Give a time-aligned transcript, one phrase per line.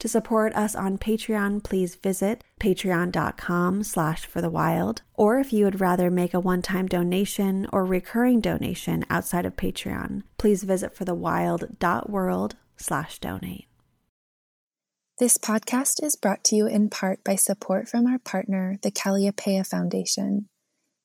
[0.00, 5.02] To support us on Patreon, please visit patreon.com slash for the wild.
[5.14, 10.22] Or if you would rather make a one-time donation or recurring donation outside of Patreon,
[10.36, 13.66] please visit forthewild.world slash donate.
[15.20, 19.64] This podcast is brought to you in part by support from our partner, the Kalliopeia
[19.64, 20.48] Foundation.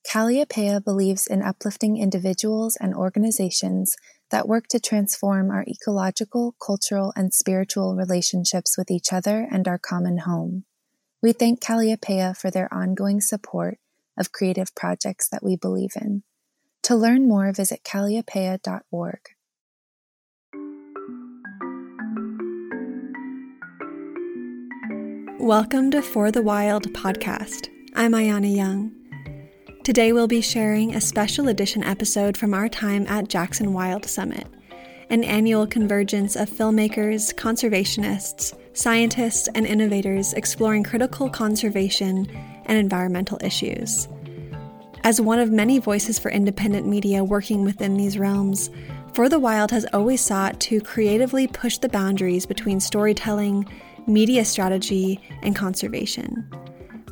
[0.04, 3.96] Kalliopeia believes in uplifting individuals and organizations
[4.32, 9.78] that work to transform our ecological, cultural, and spiritual relationships with each other and our
[9.78, 10.66] common home.
[11.22, 13.80] We thank Kalliopeia for their ongoing support
[14.18, 16.24] of creative projects that we believe in.
[16.84, 19.20] To learn more, visit kalliopeia.org.
[25.40, 27.70] Welcome to For the Wild podcast.
[27.96, 28.99] I'm Ayana Young.
[29.90, 34.46] Today we'll be sharing a special edition episode from our time at Jackson Wild Summit,
[35.10, 42.30] an annual convergence of filmmakers, conservationists, scientists, and innovators exploring critical conservation
[42.68, 44.08] and environmental issues.
[45.04, 48.70] As one of many voices for independent media working within these realms,
[49.16, 53.66] For the Wild has always sought to creatively push the boundaries between storytelling,
[54.06, 56.48] media strategy, and conservation.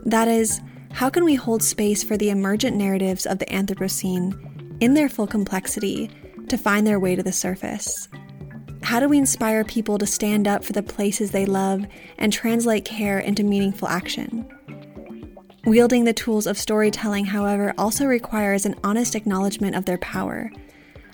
[0.05, 0.61] That is,
[0.97, 4.33] how can we hold space for the emergent narratives of the Anthropocene
[4.81, 6.09] in their full complexity
[6.47, 8.09] to find their way to the surface?
[8.81, 11.85] How do we inspire people to stand up for the places they love
[12.17, 14.49] and translate care into meaningful action?
[15.67, 20.51] Wielding the tools of storytelling, however, also requires an honest acknowledgement of their power.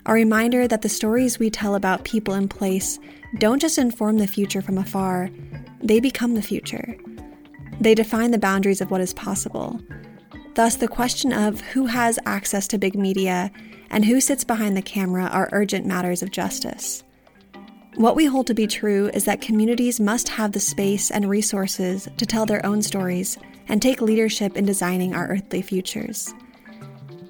[0.06, 3.00] A reminder that the stories we tell about people in place
[3.38, 5.30] don't just inform the future from afar,
[5.82, 6.96] they become the future.
[7.80, 9.80] They define the boundaries of what is possible.
[10.56, 13.52] Thus, the question of who has access to big media
[13.90, 17.04] and who sits behind the camera are urgent matters of justice.
[17.96, 22.08] What we hold to be true is that communities must have the space and resources
[22.18, 26.34] to tell their own stories and take leadership in designing our earthly futures.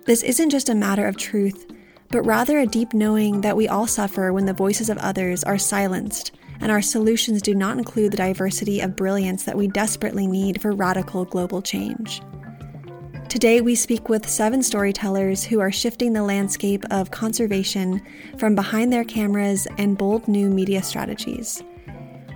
[0.05, 1.65] This isn't just a matter of truth,
[2.09, 5.57] but rather a deep knowing that we all suffer when the voices of others are
[5.57, 6.31] silenced
[6.61, 10.71] and our solutions do not include the diversity of brilliance that we desperately need for
[10.71, 12.21] radical global change.
[13.29, 18.01] Today, we speak with seven storytellers who are shifting the landscape of conservation
[18.37, 21.63] from behind their cameras and bold new media strategies.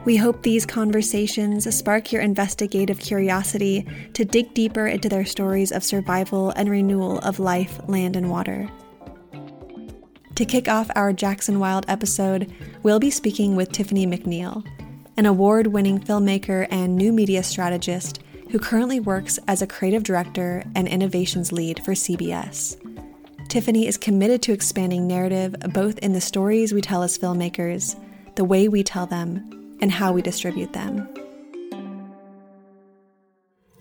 [0.06, 5.84] We hope these conversations spark your investigative curiosity to dig deeper into their stories of
[5.84, 8.70] survival and renewal of life, land, and water.
[10.38, 12.54] To kick off our Jackson Wild episode,
[12.84, 14.64] we'll be speaking with Tiffany McNeil,
[15.18, 18.22] an award winning filmmaker and new media strategist
[18.52, 22.78] who currently works as a creative director and innovations lead for CBS.
[23.50, 28.00] Tiffany is committed to expanding narrative both in the stories we tell as filmmakers,
[28.36, 31.10] the way we tell them, and how we distribute them.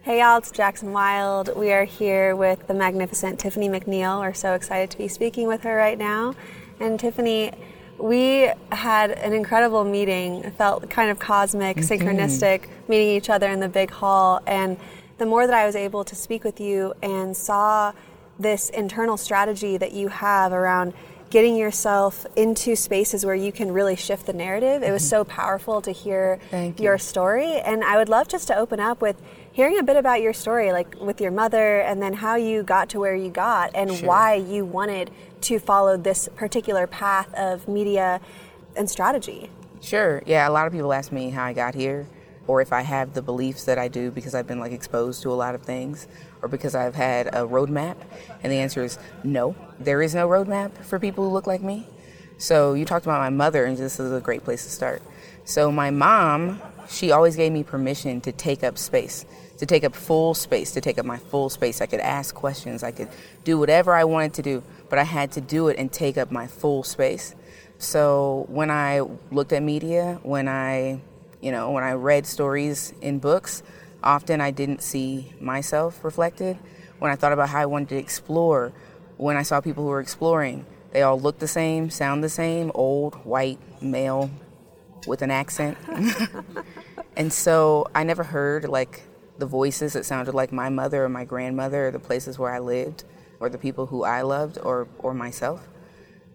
[0.07, 1.57] Hey y'all, it's Jackson Wild.
[1.57, 4.21] We are here with the magnificent Tiffany McNeil.
[4.21, 6.37] We're so excited to be speaking with her right now.
[6.79, 7.51] And Tiffany,
[7.99, 10.45] we had an incredible meeting.
[10.45, 11.93] It felt kind of cosmic, mm-hmm.
[11.93, 14.41] synchronistic, meeting each other in the big hall.
[14.47, 14.77] And
[15.19, 17.93] the more that I was able to speak with you and saw
[18.39, 20.95] this internal strategy that you have around
[21.31, 25.09] getting yourself into spaces where you can really shift the narrative, it was mm-hmm.
[25.09, 26.73] so powerful to hear you.
[26.79, 27.57] your story.
[27.57, 29.21] And I would love just to open up with
[29.57, 32.91] hearing a bit about your story, like with your mother, and then how you got
[32.91, 34.07] to where you got, and sure.
[34.07, 38.21] why you wanted to follow this particular path of media
[38.77, 39.49] and strategy.
[39.81, 40.23] Sure.
[40.27, 42.07] Yeah, a lot of people ask me how I got here
[42.47, 45.31] or if I have the beliefs that I do because I've been like exposed to
[45.31, 46.07] a lot of things
[46.43, 47.97] or because I've had a roadmap.
[48.43, 49.57] And the answer is no.
[49.81, 51.89] There is no roadmap for people who look like me.
[52.37, 55.03] So you talked about my mother and this is a great place to start.
[55.45, 59.25] So my mom, she always gave me permission to take up space
[59.59, 61.81] to take up full space, to take up my full space.
[61.81, 63.09] I could ask questions, I could
[63.45, 66.31] do whatever I wanted to do, but I had to do it and take up
[66.31, 67.35] my full space.
[67.79, 69.01] So when I
[69.31, 71.01] looked at media, when I,
[71.41, 73.63] you know, when I read stories in books,
[74.03, 76.59] often I didn't see myself reflected.
[76.99, 78.73] When I thought about how I wanted to explore,
[79.17, 82.71] when I saw people who were exploring, they all looked the same, sound the same,
[82.75, 84.31] old, white, male,
[85.07, 85.77] with an accent.
[87.17, 89.03] and so I never heard like
[89.39, 92.59] the voices that sounded like my mother or my grandmother or the places where I
[92.59, 93.05] lived
[93.41, 95.69] or the people who I loved or, or myself.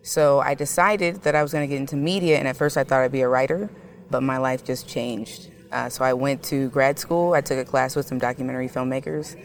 [0.03, 2.83] So I decided that I was going to get into media, and at first I
[2.83, 3.69] thought I'd be a writer,
[4.09, 5.49] but my life just changed.
[5.71, 7.33] Uh, so I went to grad school.
[7.33, 9.39] I took a class with some documentary filmmakers,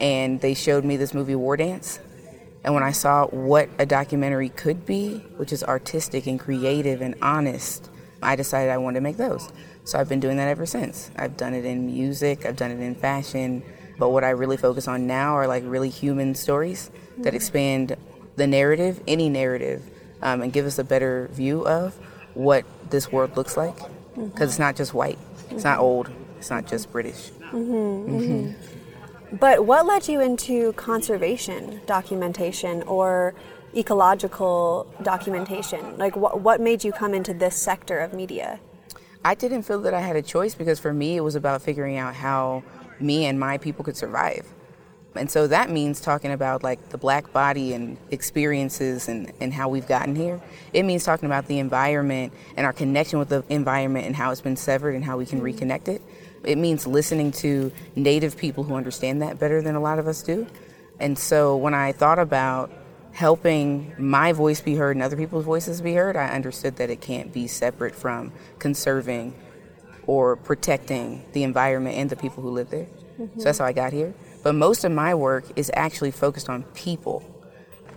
[0.00, 2.00] and they showed me this movie War Dance.
[2.64, 7.14] And when I saw what a documentary could be, which is artistic and creative and
[7.22, 7.88] honest,
[8.22, 9.50] I decided I wanted to make those.
[9.84, 11.10] So I've been doing that ever since.
[11.16, 13.62] I've done it in music, I've done it in fashion,
[13.98, 17.22] but what I really focus on now are like really human stories mm-hmm.
[17.22, 17.96] that expand
[18.36, 19.82] the narrative, any narrative,
[20.22, 21.94] um, and give us a better view of
[22.34, 23.76] what this world looks like.
[23.76, 24.42] Because mm-hmm.
[24.42, 25.18] it's not just white,
[25.50, 27.30] it's not old, it's not just British.
[27.52, 29.36] Mm-hmm, mm-hmm.
[29.36, 33.34] But what led you into conservation documentation or
[33.76, 35.96] ecological documentation?
[35.98, 38.60] Like, what, what made you come into this sector of media?
[39.24, 41.98] I didn't feel that I had a choice because for me, it was about figuring
[41.98, 42.62] out how
[42.98, 44.46] me and my people could survive.
[45.16, 49.68] And so that means talking about like the black body and experiences and, and how
[49.68, 50.40] we've gotten here.
[50.72, 54.40] It means talking about the environment and our connection with the environment and how it's
[54.40, 55.64] been severed and how we can mm-hmm.
[55.64, 56.00] reconnect it.
[56.44, 60.22] It means listening to native people who understand that better than a lot of us
[60.22, 60.46] do.
[61.00, 62.70] And so when I thought about
[63.12, 67.00] helping my voice be heard and other people's voices be heard, I understood that it
[67.00, 69.34] can't be separate from conserving
[70.06, 72.86] or protecting the environment and the people who live there.
[73.18, 73.38] Mm-hmm.
[73.38, 74.14] So that's how I got here.
[74.42, 77.22] But most of my work is actually focused on people.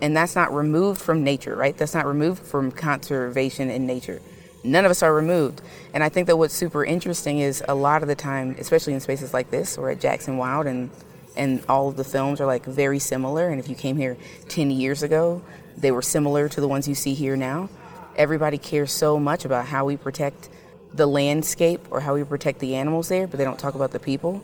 [0.01, 1.77] And that's not removed from nature, right?
[1.77, 4.21] That's not removed from conservation in nature.
[4.63, 5.62] None of us are removed.
[5.94, 9.00] And I think that what's super interesting is a lot of the time, especially in
[9.00, 10.89] spaces like this or at Jackson Wild and
[11.36, 14.18] and all of the films are like very similar and if you came here
[14.50, 15.42] 10 years ago,
[15.78, 17.70] they were similar to the ones you see here now.
[18.16, 20.50] Everybody cares so much about how we protect
[20.94, 24.00] the landscape or how we protect the animals there, but they don't talk about the
[24.00, 24.44] people.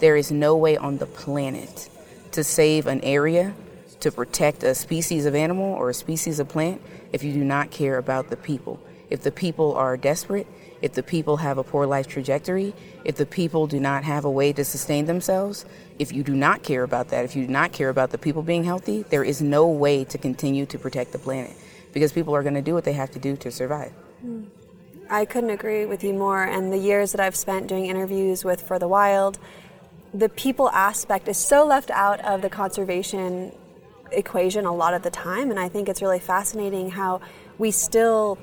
[0.00, 1.88] There is no way on the planet
[2.32, 3.54] to save an area,
[4.00, 7.70] to protect a species of animal or a species of plant, if you do not
[7.70, 8.78] care about the people.
[9.08, 10.46] If the people are desperate,
[10.82, 12.74] if the people have a poor life trajectory,
[13.04, 15.64] if the people do not have a way to sustain themselves,
[15.98, 18.42] if you do not care about that, if you do not care about the people
[18.42, 21.56] being healthy, there is no way to continue to protect the planet
[21.92, 23.92] because people are going to do what they have to do to survive.
[25.08, 26.44] I couldn't agree with you more.
[26.44, 29.38] And the years that I've spent doing interviews with For the Wild,
[30.12, 33.52] the people aspect is so left out of the conservation
[34.12, 35.50] equation a lot of the time.
[35.50, 37.20] And I think it's really fascinating how
[37.58, 38.38] we still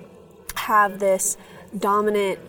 [0.56, 1.38] have this
[1.78, 2.40] dominant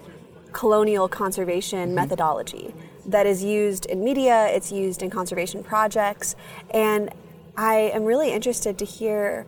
[0.53, 1.95] colonial conservation mm-hmm.
[1.95, 2.75] methodology
[3.07, 6.37] that is used in media, it's used in conservation projects.
[6.71, 7.11] And
[7.57, 9.47] I am really interested to hear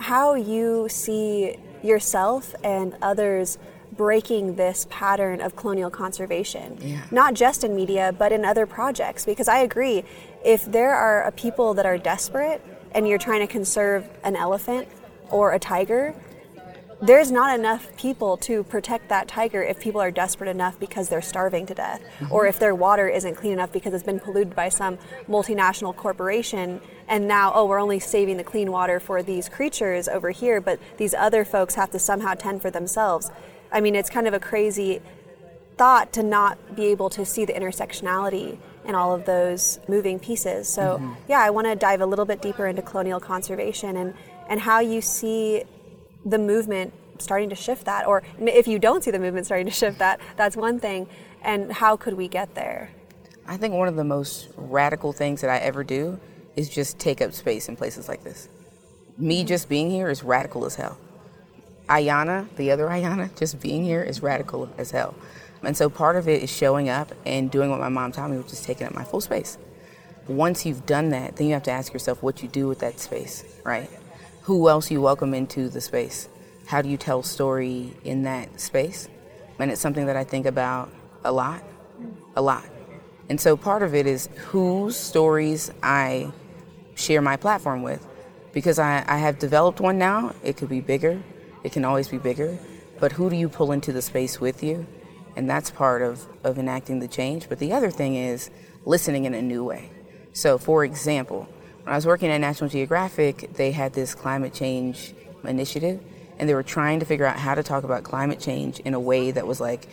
[0.00, 3.58] how you see yourself and others
[3.92, 7.02] breaking this pattern of colonial conservation, yeah.
[7.10, 9.24] not just in media, but in other projects.
[9.24, 10.04] Because I agree,
[10.44, 14.88] if there are people that are desperate and you're trying to conserve an elephant
[15.30, 16.14] or a tiger,
[17.00, 21.22] there's not enough people to protect that tiger if people are desperate enough because they're
[21.22, 22.32] starving to death, mm-hmm.
[22.32, 24.98] or if their water isn't clean enough because it's been polluted by some
[25.28, 26.80] multinational corporation.
[27.06, 30.80] And now, oh, we're only saving the clean water for these creatures over here, but
[30.96, 33.30] these other folks have to somehow tend for themselves.
[33.70, 35.00] I mean, it's kind of a crazy
[35.76, 40.68] thought to not be able to see the intersectionality in all of those moving pieces.
[40.68, 41.12] So, mm-hmm.
[41.28, 44.14] yeah, I want to dive a little bit deeper into colonial conservation and,
[44.48, 45.62] and how you see
[46.30, 49.72] the movement starting to shift that, or if you don't see the movement starting to
[49.72, 51.08] shift that, that's one thing.
[51.42, 52.90] And how could we get there?
[53.46, 56.20] I think one of the most radical things that I ever do
[56.56, 58.48] is just take up space in places like this.
[59.16, 59.48] Me mm-hmm.
[59.48, 60.98] just being here is radical as hell.
[61.88, 65.14] Ayana, the other Ayana, just being here is radical as hell.
[65.62, 68.36] And so part of it is showing up and doing what my mom taught me,
[68.36, 69.58] which is taking up my full space.
[70.28, 73.00] Once you've done that, then you have to ask yourself what you do with that
[73.00, 73.90] space, right?
[74.48, 76.26] Who else you welcome into the space.
[76.64, 79.06] How do you tell story in that space?
[79.58, 80.90] And it's something that I think about
[81.22, 81.62] a lot,
[82.34, 82.64] a lot.
[83.28, 86.32] And so part of it is whose stories I
[86.94, 88.06] share my platform with.
[88.54, 91.22] Because I, I have developed one now, it could be bigger,
[91.62, 92.58] it can always be bigger.
[92.98, 94.86] But who do you pull into the space with you?
[95.36, 97.50] And that's part of, of enacting the change.
[97.50, 98.48] But the other thing is
[98.86, 99.90] listening in a new way.
[100.32, 101.50] So, for example,
[101.88, 105.98] when I was working at National Geographic, they had this climate change initiative,
[106.38, 109.00] and they were trying to figure out how to talk about climate change in a
[109.00, 109.88] way that was like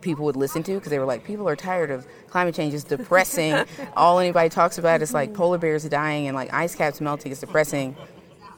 [0.00, 2.72] people would listen to because they were like, people are tired of climate change.
[2.72, 3.54] It's depressing.
[3.98, 7.30] All anybody talks about is like polar bears dying and like ice caps melting.
[7.30, 7.96] It's depressing.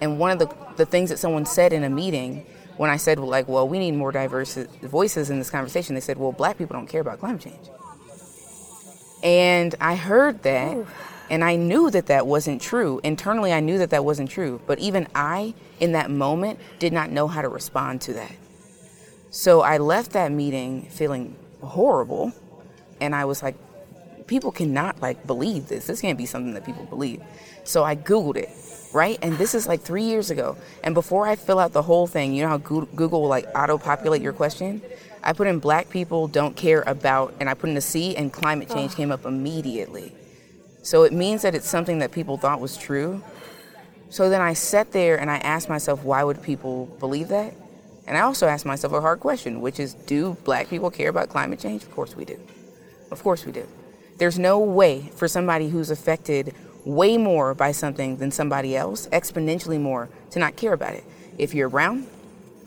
[0.00, 3.18] And one of the, the things that someone said in a meeting when I said,
[3.18, 6.58] well, like, well, we need more diverse voices in this conversation, they said, well, black
[6.58, 7.68] people don't care about climate change.
[9.24, 10.86] And I heard that, Ooh.
[11.30, 13.00] And I knew that that wasn't true.
[13.04, 14.60] Internally, I knew that that wasn't true.
[14.66, 18.32] But even I, in that moment, did not know how to respond to that.
[19.30, 22.32] So I left that meeting feeling horrible,
[23.00, 23.56] and I was like,
[24.26, 25.86] people cannot like believe this.
[25.86, 27.22] This can't be something that people believe.
[27.64, 28.50] So I Googled it
[28.92, 29.18] right?
[29.22, 30.56] And this is like three years ago.
[30.82, 33.78] And before I fill out the whole thing, you know how Google will like auto
[33.78, 34.82] populate your question?
[35.22, 38.32] I put in black people don't care about, and I put in a C, and
[38.32, 38.96] climate change oh.
[38.96, 40.12] came up immediately.
[40.88, 43.22] So it means that it's something that people thought was true.
[44.08, 47.52] So then I sat there and I asked myself, why would people believe that?
[48.06, 51.28] And I also asked myself a hard question, which is, do black people care about
[51.28, 51.82] climate change?
[51.82, 52.40] Of course we do.
[53.10, 53.68] Of course we do.
[54.16, 56.54] There's no way for somebody who's affected
[56.86, 61.04] way more by something than somebody else, exponentially more, to not care about it.
[61.36, 62.06] If you're brown,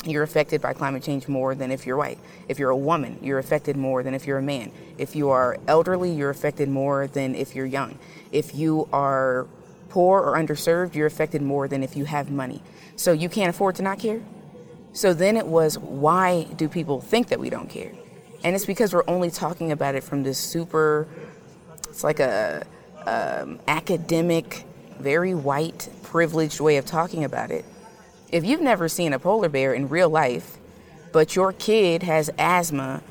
[0.06, 2.18] you're affected by climate change more than if you're white.
[2.48, 4.72] If you're a woman, you're affected more than if you're a man.
[4.98, 8.00] If you are elderly, you're affected more than if you're young.
[8.32, 9.48] If you are
[9.90, 12.62] poor or underserved, you're affected more than if you have money.
[12.96, 14.22] So you can't afford to not care?
[14.94, 17.92] So then it was, why do people think that we don't care?
[18.44, 21.08] And it's because we're only talking about it from this super,
[21.90, 22.66] it's like a,
[23.06, 24.66] um, academic,
[25.00, 27.66] very white, privileged way of talking about it.
[28.32, 30.58] If you've never seen a polar bear in real life,
[31.12, 33.04] but your kid has asthma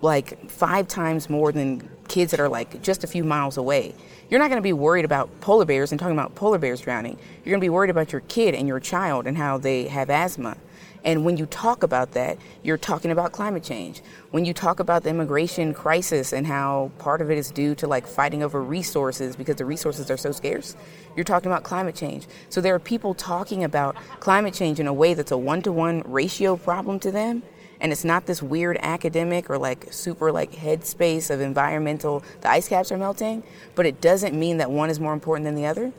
[0.00, 3.96] like five times more than kids that are like just a few miles away,
[4.28, 7.18] you're not going to be worried about polar bears and talking about polar bears drowning.
[7.44, 10.08] You're going to be worried about your kid and your child and how they have
[10.08, 10.56] asthma.
[11.04, 14.02] And when you talk about that, you're talking about climate change.
[14.30, 17.86] When you talk about the immigration crisis and how part of it is due to
[17.86, 20.76] like fighting over resources because the resources are so scarce,
[21.16, 22.26] you're talking about climate change.
[22.50, 25.72] So there are people talking about climate change in a way that's a one to
[25.72, 27.42] one ratio problem to them.
[27.80, 32.68] And it's not this weird academic or like super like headspace of environmental, the ice
[32.68, 33.42] caps are melting,
[33.74, 35.92] but it doesn't mean that one is more important than the other.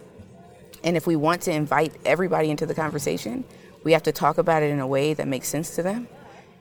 [0.84, 3.44] And if we want to invite everybody into the conversation,
[3.84, 6.08] we have to talk about it in a way that makes sense to them.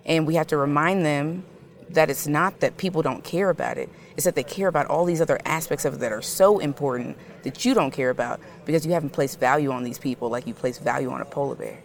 [0.04, 1.44] And we have to remind them
[1.90, 5.04] that it's not that people don't care about it, it's that they care about all
[5.04, 8.86] these other aspects of it that are so important that you don't care about because
[8.86, 11.78] you haven't placed value on these people like you place value on a polar bear.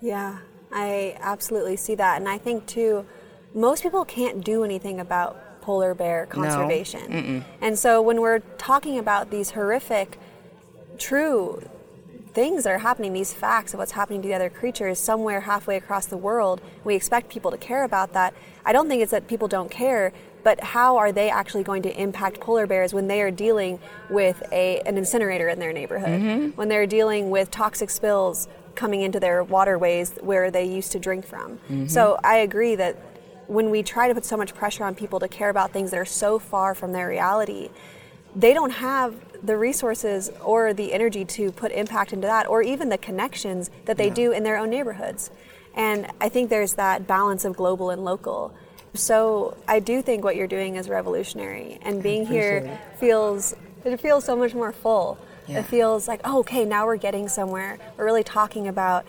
[0.00, 0.38] Yeah,
[0.72, 2.18] I absolutely see that.
[2.18, 3.06] And I think, too,
[3.54, 7.38] most people can't do anything about polar bear conservation.
[7.38, 7.44] No.
[7.60, 10.18] And so when we're talking about these horrific,
[10.98, 11.62] true
[12.34, 15.76] things that are happening, these facts of what's happening to the other creatures somewhere halfway
[15.76, 16.60] across the world.
[16.82, 18.34] We expect people to care about that.
[18.66, 20.12] I don't think it's that people don't care,
[20.42, 23.78] but how are they actually going to impact polar bears when they are dealing
[24.10, 26.48] with a, an incinerator in their neighborhood, mm-hmm.
[26.56, 31.24] when they're dealing with toxic spills coming into their waterways where they used to drink
[31.24, 31.52] from?
[31.52, 31.86] Mm-hmm.
[31.86, 32.96] So I agree that
[33.46, 36.00] when we try to put so much pressure on people to care about things that
[36.00, 37.68] are so far from their reality,
[38.34, 39.14] they don't have
[39.44, 43.96] the resources or the energy to put impact into that, or even the connections that
[43.96, 44.14] they yeah.
[44.14, 45.30] do in their own neighborhoods.
[45.74, 48.54] And I think there's that balance of global and local.
[48.94, 52.98] So I do think what you're doing is revolutionary, and being here it.
[52.98, 55.18] feels it feels so much more full.
[55.46, 55.58] Yeah.
[55.58, 57.78] It feels like, oh, okay, now we're getting somewhere.
[57.98, 59.04] We're really talking about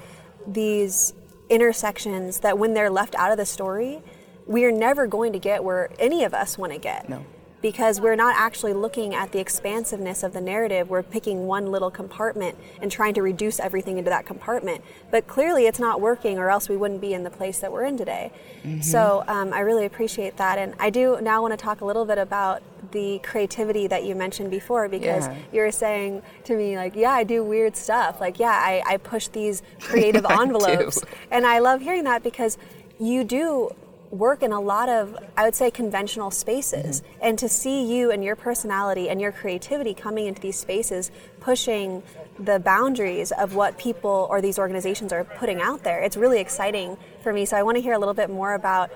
[0.45, 1.13] these
[1.49, 4.01] intersections that, when they're left out of the story,
[4.45, 7.07] we are never going to get where any of us want to get.
[7.07, 7.23] No
[7.65, 10.87] because we're not actually looking at the expansiveness of the narrative.
[10.87, 14.83] We're picking one little compartment and trying to reduce everything into that compartment.
[15.09, 17.85] But clearly it's not working, or else we wouldn't be in the place that we're
[17.85, 18.31] in today.
[18.63, 18.81] Mm-hmm.
[18.81, 20.59] So um, I really appreciate that.
[20.59, 24.13] And I do now want to talk a little bit about the creativity that you
[24.13, 25.35] mentioned before because yeah.
[25.51, 28.21] you were saying to me, like, yeah, I do weird stuff.
[28.21, 31.01] Like, yeah, I, I push these creative envelopes.
[31.31, 32.59] and I love hearing that because
[32.99, 33.71] you do
[34.17, 37.01] work in a lot of, I would say, conventional spaces.
[37.01, 37.19] Mm-hmm.
[37.21, 42.03] And to see you and your personality and your creativity coming into these spaces, pushing
[42.37, 46.97] the boundaries of what people or these organizations are putting out there, it's really exciting
[47.21, 47.45] for me.
[47.45, 48.91] So I want to hear a little bit more about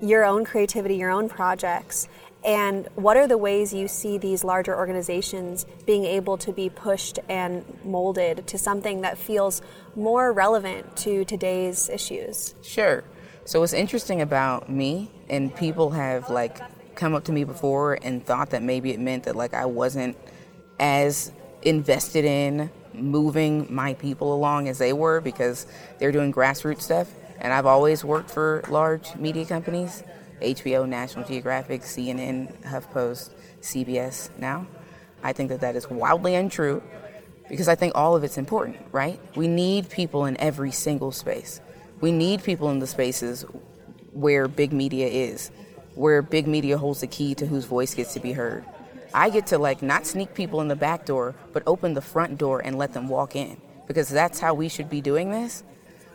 [0.00, 2.08] your own creativity, your own projects,
[2.44, 7.18] and what are the ways you see these larger organizations being able to be pushed
[7.28, 9.60] and molded to something that feels
[9.94, 12.54] more relevant to today's issues?
[12.62, 13.04] Sure.
[13.50, 16.60] So what's interesting about me, and people have like
[16.94, 20.16] come up to me before and thought that maybe it meant that like I wasn't
[20.78, 25.66] as invested in moving my people along as they were because
[25.98, 27.12] they're doing grassroots stuff.
[27.40, 30.04] And I've always worked for large media companies
[30.40, 33.30] HBO, National Geographic, CNN, HuffPost,
[33.62, 34.64] CBS now.
[35.24, 36.84] I think that that is wildly untrue.
[37.48, 39.18] because I think all of it's important, right?
[39.34, 41.60] We need people in every single space.
[42.00, 43.44] We need people in the spaces
[44.12, 45.50] where big media is,
[45.94, 48.64] where big media holds the key to whose voice gets to be heard.
[49.12, 52.38] I get to like not sneak people in the back door, but open the front
[52.38, 55.62] door and let them walk in because that's how we should be doing this.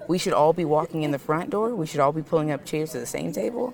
[0.08, 1.75] We should all be walking in the front door.
[1.75, 3.74] We should all be pulling up chairs to the same table.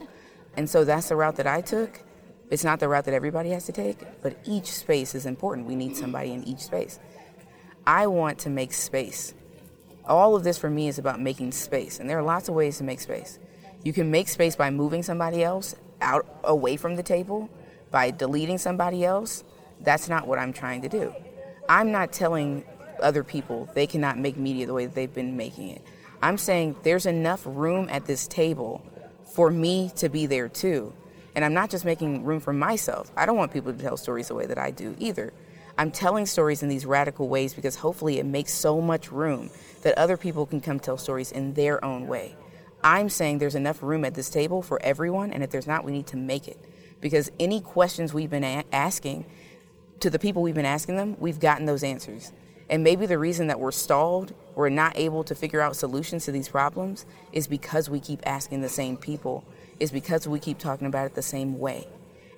[0.58, 2.02] And so that's the route that I took.
[2.50, 5.68] It's not the route that everybody has to take, but each space is important.
[5.68, 7.00] We need somebody in each space.
[7.88, 9.34] I want to make space.
[10.06, 12.78] All of this for me is about making space, and there are lots of ways
[12.80, 13.40] to make space.
[13.84, 17.50] You can make space by moving somebody else out away from the table,
[17.92, 19.44] by deleting somebody else.
[19.80, 21.14] That's not what I'm trying to do.
[21.70, 22.64] I'm not telling
[23.02, 25.82] other people they cannot make media the way they've been making it.
[26.22, 28.84] I'm saying there's enough room at this table
[29.26, 30.94] for me to be there too.
[31.34, 33.12] And I'm not just making room for myself.
[33.16, 35.34] I don't want people to tell stories the way that I do either.
[35.78, 39.50] I'm telling stories in these radical ways because hopefully it makes so much room
[39.84, 42.36] that other people can come tell stories in their own way.
[42.84, 45.92] I'm saying there's enough room at this table for everyone, and if there's not, we
[45.92, 46.58] need to make it.
[47.00, 49.26] Because any questions we've been a- asking
[50.00, 52.32] to the people we've been asking them, we've gotten those answers.
[52.70, 56.32] And maybe the reason that we're stalled, we're not able to figure out solutions to
[56.32, 59.44] these problems, is because we keep asking the same people,
[59.80, 61.88] is because we keep talking about it the same way.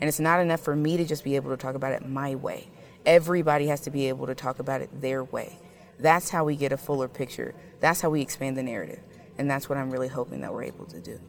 [0.02, 2.36] And it's not enough for me to just be able to talk about it my
[2.36, 2.68] way.
[3.06, 5.58] Everybody has to be able to talk about it their way.
[6.00, 7.54] That's how we get a fuller picture.
[7.80, 9.00] That's how we expand the narrative.
[9.38, 11.20] And that's what I'm really hoping that we're able to do.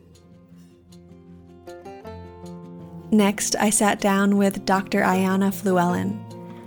[3.10, 5.02] Next, I sat down with Dr.
[5.02, 6.20] Ayana Flewellen,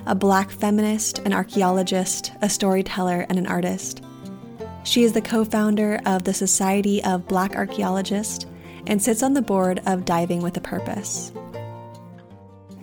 [0.06, 4.02] a black feminist, an archaeologist, a storyteller, and an artist.
[4.84, 8.46] She is the co founder of the Society of Black Archaeologists
[8.86, 11.34] and sits on the board of Diving with a Purpose.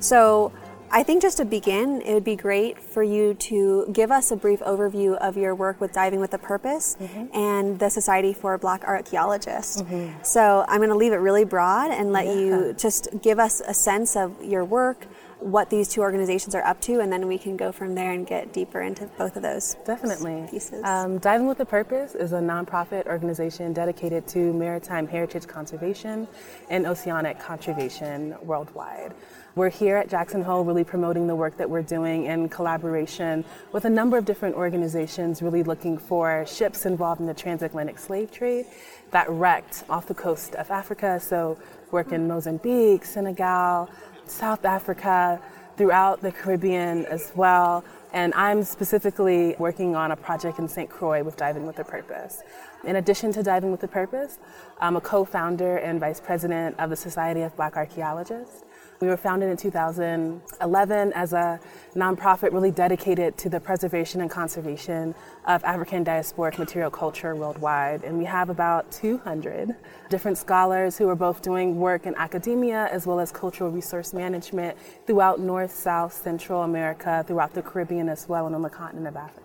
[0.01, 0.53] So,
[0.95, 4.37] I think just to begin, it would be great for you to give us a
[4.37, 7.37] brief overview of your work with Diving with a Purpose mm-hmm.
[7.37, 9.83] and the Society for Black Archaeologists.
[9.83, 10.23] Mm-hmm.
[10.23, 12.35] So I'm going to leave it really broad and let yeah.
[12.35, 15.09] you just give us a sense of your work,
[15.41, 18.25] what these two organizations are up to, and then we can go from there and
[18.25, 19.75] get deeper into both of those.
[19.85, 20.47] Definitely.
[20.49, 20.85] Pieces.
[20.85, 26.29] Um, Diving with a Purpose is a nonprofit organization dedicated to maritime heritage conservation
[26.71, 29.13] and oceanic conservation worldwide.
[29.57, 33.85] We're here at Jackson Hole really promoting the work that we're doing in collaboration with
[33.85, 38.67] a number of different organizations, really looking for ships involved in the transatlantic slave trade
[39.13, 41.21] that wrecked off the coast of Africa.
[41.21, 41.57] So,
[41.93, 43.89] work in Mozambique, Senegal,
[44.27, 45.41] South Africa,
[45.77, 47.85] throughout the Caribbean as well.
[48.13, 50.91] And I'm specifically working on a project in St.
[50.91, 52.43] Croix with Diving with a Purpose.
[52.83, 54.39] In addition to Diving with a Purpose,
[54.81, 58.65] I'm a co founder and vice president of the Society of Black Archaeologists.
[59.01, 61.61] We were founded in 2011 as a
[61.95, 65.15] nonprofit really dedicated to the preservation and conservation
[65.47, 68.05] of African diasporic material culture worldwide.
[68.05, 69.75] And we have about 200
[70.11, 74.77] different scholars who are both doing work in academia as well as cultural resource management
[75.07, 79.17] throughout North, South, Central America, throughout the Caribbean as well, and on the continent of
[79.17, 79.45] Africa.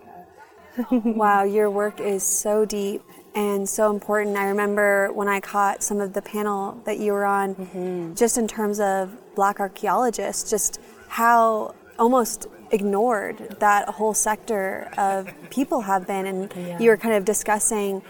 [0.91, 3.03] wow, your work is so deep
[3.35, 4.37] and so important.
[4.37, 8.13] I remember when I caught some of the panel that you were on, mm-hmm.
[8.15, 15.81] just in terms of black archaeologists, just how almost ignored that whole sector of people
[15.81, 16.25] have been.
[16.25, 16.79] And yeah.
[16.79, 18.01] you were kind of discussing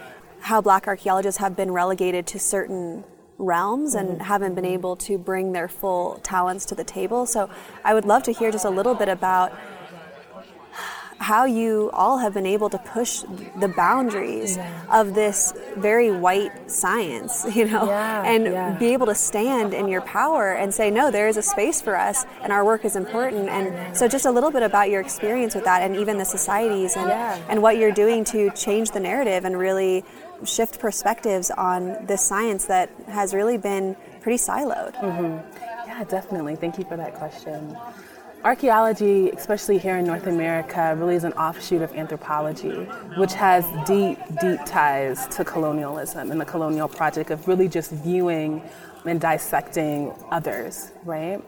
[0.41, 3.03] how black archaeologists have been relegated to certain
[3.38, 4.21] realms and mm-hmm.
[4.21, 7.25] haven't been able to bring their full talents to the table.
[7.25, 7.49] So
[7.84, 9.53] I would love to hear just a little bit about
[11.19, 13.23] how you all have been able to push
[13.60, 14.84] the boundaries yeah.
[14.89, 18.77] of this very white science, you know, yeah, and yeah.
[18.77, 21.95] be able to stand in your power and say, no, there is a space for
[21.95, 23.49] us and our work is important.
[23.49, 26.95] And so, just a little bit about your experience with that and even the societies
[26.95, 30.05] and, and what you're doing to change the narrative and really
[30.45, 34.95] shift perspectives on this science that has really been pretty siloed.
[34.95, 35.88] Mm-hmm.
[35.88, 36.55] Yeah, definitely.
[36.55, 37.77] Thank you for that question.
[38.43, 42.86] Archaeology, especially here in North America, really is an offshoot of anthropology,
[43.17, 48.62] which has deep, deep ties to colonialism and the colonial project of really just viewing
[49.06, 51.41] and dissecting others, right?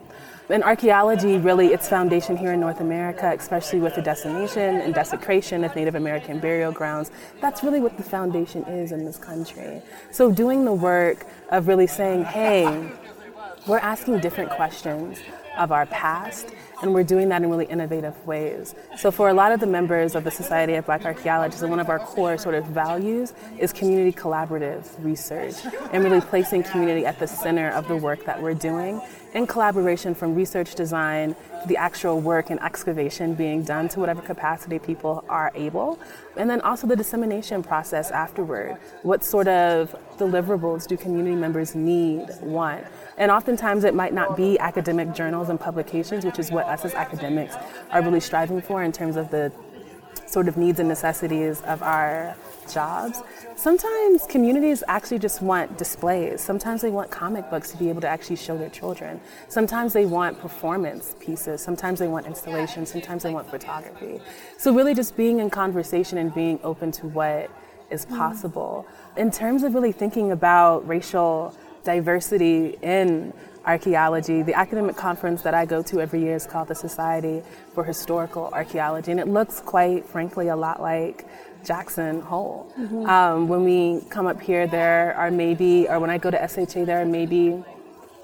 [0.50, 5.64] And archaeology, really, its foundation here in North America, especially with the decimation and desecration
[5.64, 9.80] of Native American burial grounds, that's really what the foundation is in this country.
[10.10, 12.90] So, doing the work of really saying, hey,
[13.66, 15.18] we're asking different questions
[15.56, 16.48] of our past,
[16.80, 18.74] and we're doing that in really innovative ways.
[18.96, 21.88] So, for a lot of the members of the Society of Black Archaeologists, one of
[21.88, 25.54] our core sort of values is community collaborative research
[25.92, 29.00] and really placing community at the center of the work that we're doing
[29.34, 34.20] in collaboration from research design to the actual work and excavation being done to whatever
[34.20, 35.98] capacity people are able.
[36.36, 38.76] And then also the dissemination process afterward.
[39.02, 42.84] What sort of deliverables do community members need, want?
[43.18, 46.94] And oftentimes it might not be academic journals and publications, which is what us as
[46.94, 47.54] academics
[47.90, 49.52] are really striving for in terms of the
[50.26, 52.34] sort of needs and necessities of our
[52.72, 53.22] jobs.
[53.54, 56.40] Sometimes communities actually just want displays.
[56.40, 59.20] Sometimes they want comic books to be able to actually show their children.
[59.48, 61.60] Sometimes they want performance pieces.
[61.60, 62.90] Sometimes they want installations.
[62.90, 64.20] Sometimes they want photography.
[64.58, 67.50] So, really, just being in conversation and being open to what
[67.90, 68.86] is possible.
[69.16, 73.32] In terms of really thinking about racial diversity in
[73.64, 74.42] archaeology.
[74.42, 77.42] The academic conference that I go to every year is called the Society
[77.74, 81.26] for Historical Archaeology, and it looks quite frankly a lot like
[81.64, 82.72] Jackson Hole.
[82.78, 83.06] Mm-hmm.
[83.06, 86.84] Um, when we come up here, there are maybe, or when I go to SHA,
[86.84, 87.62] there are maybe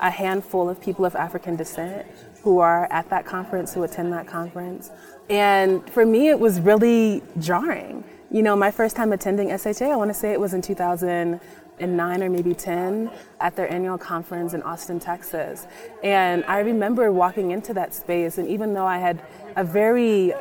[0.00, 2.06] a handful of people of African descent
[2.42, 4.90] who are at that conference, who attend that conference.
[5.28, 8.04] And for me, it was really jarring.
[8.30, 11.40] You know, my first time attending SHA, I want to say it was in 2000
[11.80, 13.10] in nine or maybe 10
[13.40, 15.66] at their annual conference in Austin, Texas.
[16.02, 19.22] And I remember walking into that space, and even though I had
[19.56, 20.32] a very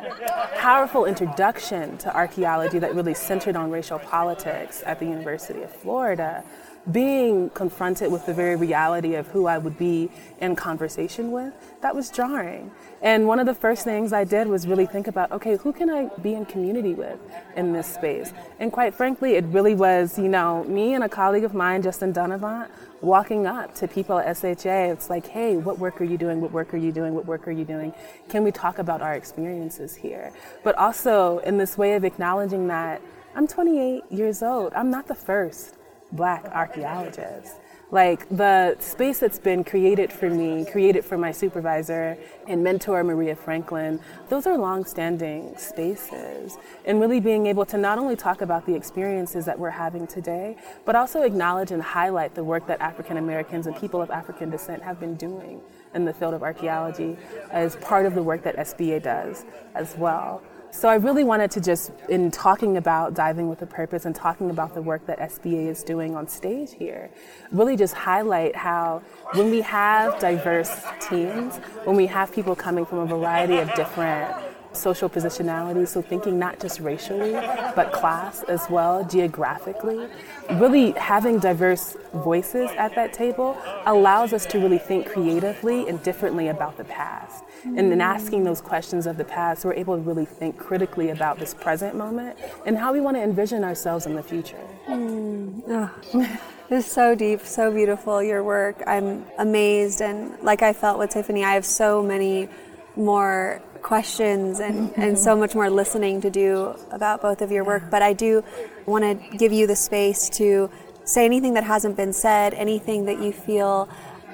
[0.56, 6.44] powerful introduction to archaeology that really centered on racial politics at the University of Florida,
[6.90, 11.94] being confronted with the very reality of who I would be in conversation with, that
[11.94, 12.70] was jarring.
[13.02, 15.90] And one of the first things I did was really think about okay, who can
[15.90, 17.18] I be in community with
[17.56, 18.32] in this space?
[18.58, 22.12] And quite frankly, it really was, you know, me and a colleague of mine, Justin
[22.12, 22.68] Dunnavant,
[23.00, 24.90] walking up to people at SHA.
[24.92, 26.40] It's like, hey, what work are you doing?
[26.40, 27.14] What work are you doing?
[27.14, 27.92] What work are you doing?
[28.28, 30.32] Can we talk about our experiences here?
[30.64, 33.00] But also in this way of acknowledging that
[33.34, 35.77] I'm 28 years old, I'm not the first
[36.12, 37.56] black archaeologists.
[37.90, 43.34] Like the space that's been created for me, created for my supervisor and mentor, Maria
[43.34, 46.58] Franklin, those are long-standing spaces.
[46.84, 50.58] And really being able to not only talk about the experiences that we're having today,
[50.84, 54.82] but also acknowledge and highlight the work that African Americans and people of African descent
[54.82, 55.62] have been doing
[55.94, 57.16] in the field of archaeology
[57.50, 60.42] as part of the work that SBA does as well.
[60.70, 64.50] So I really wanted to just, in talking about diving with a purpose and talking
[64.50, 67.10] about the work that SBA is doing on stage here,
[67.50, 69.02] really just highlight how
[69.32, 74.34] when we have diverse teams, when we have people coming from a variety of different
[74.72, 77.32] social positionalities, so thinking not just racially,
[77.74, 80.06] but class as well, geographically.
[80.52, 86.48] Really having diverse voices at that table allows us to really think creatively and differently
[86.48, 87.42] about the past.
[87.76, 91.38] And in asking those questions of the past, we're able to really think critically about
[91.38, 94.60] this present moment and how we want to envision ourselves in the future.
[94.88, 95.62] Mm.
[95.68, 96.40] Oh.
[96.68, 98.82] This is so deep, so beautiful, your work.
[98.86, 100.02] I'm amazed.
[100.02, 102.48] And like I felt with Tiffany, I have so many
[102.94, 107.84] more questions and, and so much more listening to do about both of your work.
[107.90, 108.44] But I do
[108.84, 110.70] want to give you the space to
[111.04, 113.88] say anything that hasn't been said, anything that you feel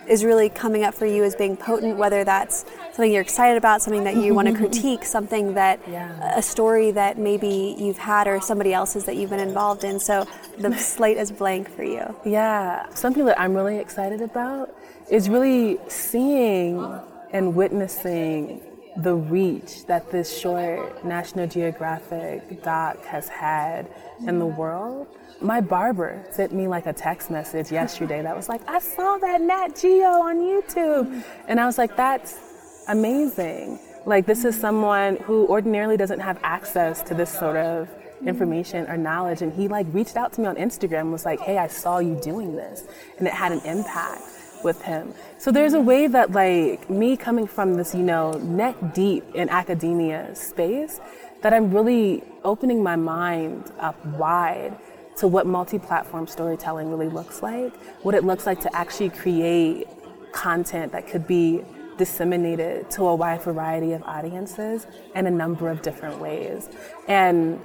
[0.08, 3.82] is really coming up for you as being potent, whether that's something you're excited about,
[3.82, 6.36] something that you want to critique, something that yeah.
[6.36, 9.98] a story that maybe you've had or somebody else's that you've been involved in.
[9.98, 10.26] So
[10.58, 12.14] the slate is blank for you.
[12.24, 14.74] Yeah, something that I'm really excited about
[15.10, 17.00] is really seeing
[17.32, 18.62] and witnessing
[18.96, 23.88] the reach that this short National Geographic doc has had
[24.26, 25.08] in the world.
[25.40, 29.40] My barber sent me like a text message yesterday that was like, I saw that
[29.40, 31.24] Nat Geo on YouTube.
[31.48, 33.80] And I was like, that's amazing.
[34.06, 37.88] Like, this is someone who ordinarily doesn't have access to this sort of
[38.24, 39.42] information or knowledge.
[39.42, 42.18] And he like reached out to me on Instagram was like, hey, I saw you
[42.22, 42.84] doing this.
[43.18, 44.22] And it had an impact
[44.64, 45.14] with him.
[45.38, 49.48] So there's a way that like me coming from this, you know, neck deep in
[49.48, 51.00] academia space,
[51.42, 54.76] that I'm really opening my mind up wide
[55.18, 59.86] to what multi-platform storytelling really looks like, what it looks like to actually create
[60.32, 61.62] content that could be
[61.96, 66.68] disseminated to a wide variety of audiences in a number of different ways.
[67.06, 67.60] And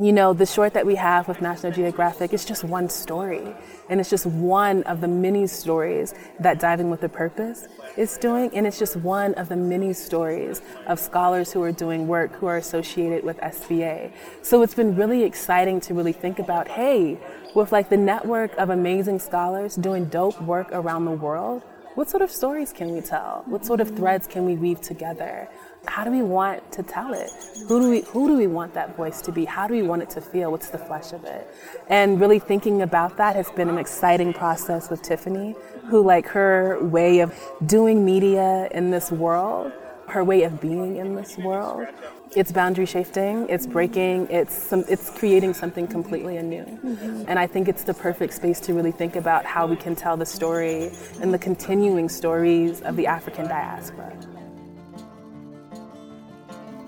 [0.00, 3.54] you know, the short that we have with National Geographic is just one story.
[3.90, 8.50] And it's just one of the many stories that Diving with a Purpose is doing.
[8.54, 12.46] And it's just one of the many stories of scholars who are doing work who
[12.46, 14.12] are associated with SBA.
[14.40, 17.18] So it's been really exciting to really think about hey,
[17.54, 21.62] with like the network of amazing scholars doing dope work around the world,
[21.94, 23.42] what sort of stories can we tell?
[23.44, 25.50] What sort of threads can we weave together?
[25.86, 27.30] How do we want to tell it?
[27.68, 29.44] Who do we who do we want that voice to be?
[29.44, 30.50] How do we want it to feel?
[30.50, 31.48] What's the flesh of it?
[31.88, 35.54] And really thinking about that has been an exciting process with Tiffany,
[35.86, 37.34] who like her way of
[37.66, 39.72] doing media in this world,
[40.08, 41.88] her way of being in this world
[42.36, 46.64] it's boundary shifting, it's breaking, it's some, it's creating something completely anew.
[46.64, 47.24] Mm-hmm.
[47.28, 50.16] And I think it's the perfect space to really think about how we can tell
[50.16, 50.90] the story
[51.20, 54.16] and the continuing stories of the African diaspora.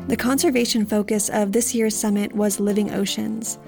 [0.07, 3.59] The conservation focus of this year's summit was living oceans.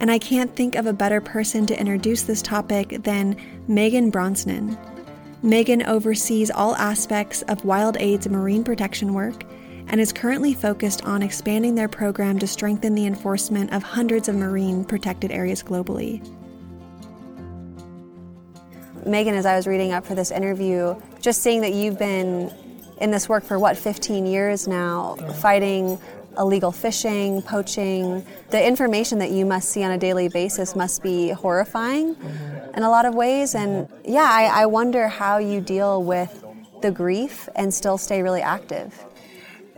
[0.00, 3.36] And I can't think of a better person to introduce this topic than
[3.68, 4.76] Meaghan Brosnan.
[5.42, 9.44] Meaghan oversees all aspects of WildAid's marine protection work
[9.86, 14.36] and is currently focused on expanding their program to strengthen the enforcement of hundreds of
[14.36, 16.20] marine protected areas globally.
[19.06, 22.52] Meaghan, as I was reading up for this interview, just seeing that you've been
[23.00, 25.98] in this work for what, 15 years now, fighting
[26.38, 31.30] illegal fishing, poaching, the information that you must see on a daily basis must be
[31.30, 32.16] horrifying
[32.74, 33.54] in a lot of ways.
[33.54, 36.44] And yeah, I, I wonder how you deal with
[36.80, 39.04] the grief and still stay really active.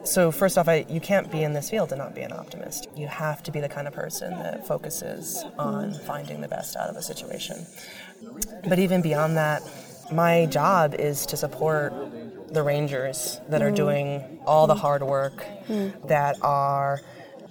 [0.03, 2.89] So first off, I, you can't be in this field and not be an optimist.
[2.97, 6.89] You have to be the kind of person that focuses on finding the best out
[6.89, 7.67] of a situation.
[8.67, 9.63] But even beyond that,
[10.11, 11.93] my job is to support
[12.51, 15.45] the rangers that are doing all the hard work,
[16.07, 17.01] that are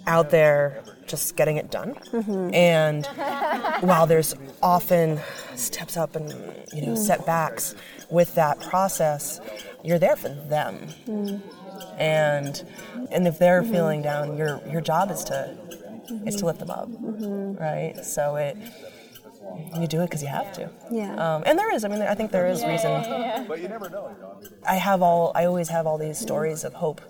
[0.07, 1.95] out there just getting it done.
[2.11, 2.53] Mm-hmm.
[2.53, 3.05] And
[3.81, 5.19] while there's often
[5.55, 6.29] steps up and
[6.73, 7.75] you know setbacks
[8.09, 9.39] with that process,
[9.83, 10.87] you're there for them.
[11.05, 11.41] Mm
[11.99, 12.63] and
[13.11, 13.71] and if they're mm-hmm.
[13.71, 15.55] feeling down, your your job is to
[16.09, 16.27] mm-hmm.
[16.27, 17.61] is to lift them up, mm-hmm.
[17.61, 18.03] right?
[18.03, 18.57] So it
[19.79, 20.69] you do it because you have to.
[20.91, 21.13] Yeah.
[21.15, 21.83] Um, and there is.
[21.83, 23.45] I mean, I think there is reason.
[23.47, 24.15] But you never know.
[24.67, 25.31] I have all.
[25.35, 27.01] I always have all these stories of hope,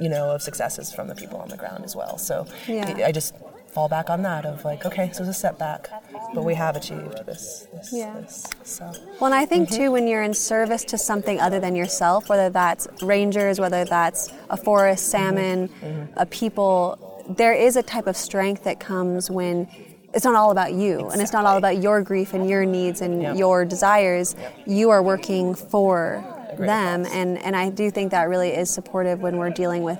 [0.00, 2.18] you know, of successes from the people on the ground as well.
[2.18, 3.04] So yeah.
[3.04, 3.34] I just
[3.74, 5.90] fall back on that of like, okay, so it's a setback,
[6.32, 7.66] but we have achieved this.
[7.74, 8.20] this yeah.
[8.20, 8.92] This, so.
[9.20, 9.82] Well, and I think mm-hmm.
[9.82, 14.32] too, when you're in service to something other than yourself, whether that's rangers, whether that's
[14.48, 15.24] a forest, mm-hmm.
[15.24, 16.12] salmon, mm-hmm.
[16.16, 19.68] a people, there is a type of strength that comes when
[20.14, 21.12] it's not all about you exactly.
[21.12, 23.36] and it's not all about your grief and your needs and yep.
[23.36, 24.34] your desires.
[24.38, 24.58] Yep.
[24.66, 26.24] You are working for
[26.58, 29.98] them, and, and I do think that really is supportive when we're dealing with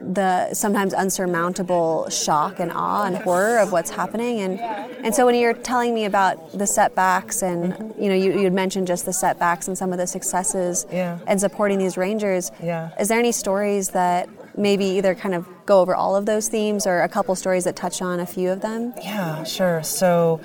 [0.00, 5.34] the sometimes unsurmountable shock and awe and horror of what's happening and and so when
[5.34, 8.02] you're telling me about the setbacks and mm-hmm.
[8.02, 11.18] you know you, you'd mentioned just the setbacks and some of the successes yeah.
[11.26, 12.90] and supporting these rangers yeah.
[13.00, 16.86] is there any stories that maybe either kind of go over all of those themes
[16.86, 20.40] or a couple stories that touch on a few of them yeah sure so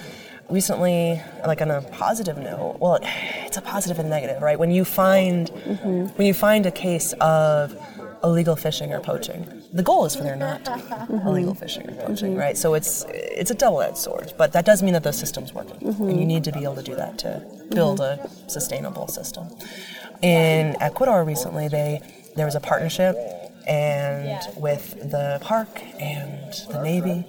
[0.49, 4.83] recently like on a positive note well it's a positive and negative right when you
[4.83, 6.05] find mm-hmm.
[6.17, 7.75] when you find a case of
[8.23, 9.47] illegal fishing or poaching.
[9.73, 11.27] The goal is for there not to be mm-hmm.
[11.27, 12.39] illegal fishing or poaching, mm-hmm.
[12.39, 12.57] right?
[12.57, 16.09] So it's it's a double-edged sword, but that does mean that the system's working, mm-hmm.
[16.09, 19.47] and you need to be able to do that to build a sustainable system.
[20.21, 22.01] In Ecuador recently, they
[22.35, 23.15] there was a partnership
[23.67, 27.25] and with the park and the navy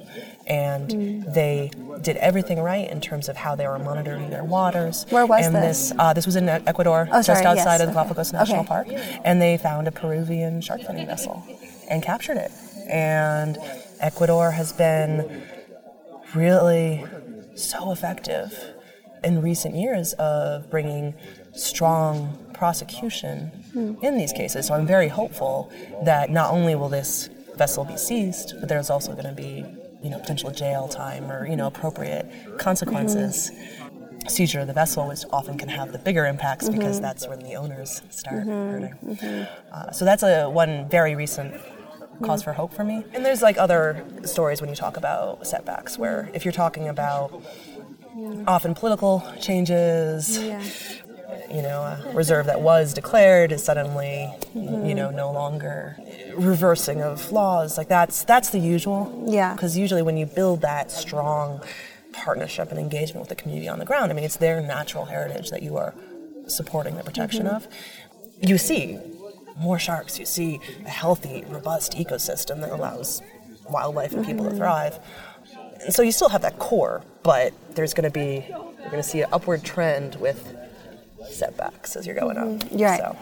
[0.47, 1.35] and mm.
[1.35, 1.71] they
[2.03, 5.07] did everything right in terms of how they were monitoring their waters.
[5.11, 5.91] Where was and this?
[5.91, 7.81] this, uh, this was in Ecuador, oh, just outside yes.
[7.83, 8.69] of the Galapagos National okay.
[8.69, 8.89] Park,
[9.25, 11.45] and they found a Peruvian shark finning vessel
[11.89, 12.51] and captured it.
[12.89, 13.59] And
[14.01, 15.43] Ecuador has been
[16.35, 17.05] really
[17.55, 18.75] so effective
[19.23, 21.15] in recent years of bringing
[21.53, 24.05] strong prosecution mm.
[24.05, 24.67] in these cases.
[24.67, 25.73] So I'm very hopeful
[26.05, 29.65] that not only will this vessel be seized, but there's also going to be
[30.03, 32.27] you know, potential jail time or, you know, appropriate
[32.59, 33.51] consequences.
[33.51, 34.29] Mm-hmm.
[34.29, 36.79] Seizure of the vessel, which often can have the bigger impacts mm-hmm.
[36.79, 38.71] because that's when the owners start mm-hmm.
[38.71, 38.95] hurting.
[39.07, 39.75] Mm-hmm.
[39.75, 41.55] Uh, so that's a one very recent
[42.23, 43.03] cause for hope for me.
[43.15, 47.43] And there's like other stories when you talk about setbacks, where if you're talking about
[48.47, 50.63] often political changes, yeah
[51.51, 54.87] you know, a reserve that was declared is suddenly, mm-hmm.
[54.87, 55.97] you know, no longer
[56.37, 57.77] reversing of laws.
[57.77, 59.27] Like that's that's the usual.
[59.29, 59.55] Yeah.
[59.55, 61.63] Because usually when you build that strong
[62.13, 65.51] partnership and engagement with the community on the ground, I mean, it's their natural heritage
[65.51, 65.95] that you are
[66.47, 67.57] supporting the protection mm-hmm.
[67.57, 67.69] of.
[68.41, 68.99] You see
[69.59, 70.19] more sharks.
[70.19, 73.23] You see a healthy, robust ecosystem that allows
[73.69, 74.55] wildlife and people mm-hmm.
[74.55, 74.99] to thrive.
[75.85, 79.09] And so you still have that core, but there's going to be you're going to
[79.09, 80.57] see an upward trend with
[81.41, 82.67] setbacks as you're going mm-hmm.
[82.67, 82.79] up.
[82.79, 83.01] You're right.
[83.01, 83.17] So.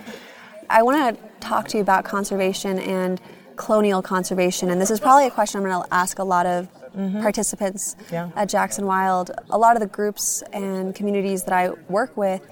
[0.70, 3.20] I want to talk to you about conservation and
[3.56, 6.68] colonial conservation, and this is probably a question I'm going to ask a lot of
[6.94, 7.20] mm-hmm.
[7.20, 8.30] participants yeah.
[8.36, 9.30] at Jackson Wild.
[9.50, 12.42] A lot of the groups and communities that I work with,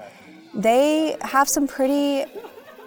[0.53, 2.25] they have some pretty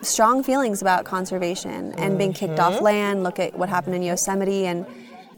[0.02, 2.74] strong feelings about conservation and being kicked Mm-hmm.
[2.74, 3.22] off land.
[3.22, 4.66] Look at what happened in Yosemite.
[4.66, 4.86] And,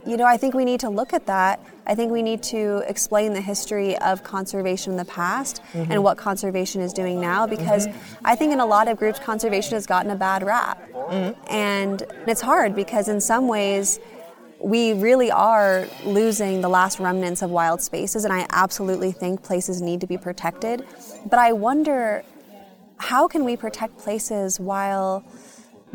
[0.07, 1.65] you know, I think we need to look at that.
[1.87, 5.93] I think we need to explain the history of conservation in the past Mm-hmm.
[5.93, 7.89] and what conservation is doing now because
[8.25, 10.79] I think in a lot of groups, conservation has gotten a bad rap.
[10.93, 11.41] Mm-hmm.
[11.49, 13.99] And it's hard because in some ways,
[14.61, 19.83] we really are losing the last remnants of wild spaces, and I absolutely think places
[19.83, 20.87] need to be protected.
[21.29, 22.23] But I wonder
[22.99, 25.25] how can we protect places while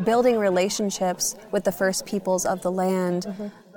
[0.04, 3.26] building relationships with the first peoples of the land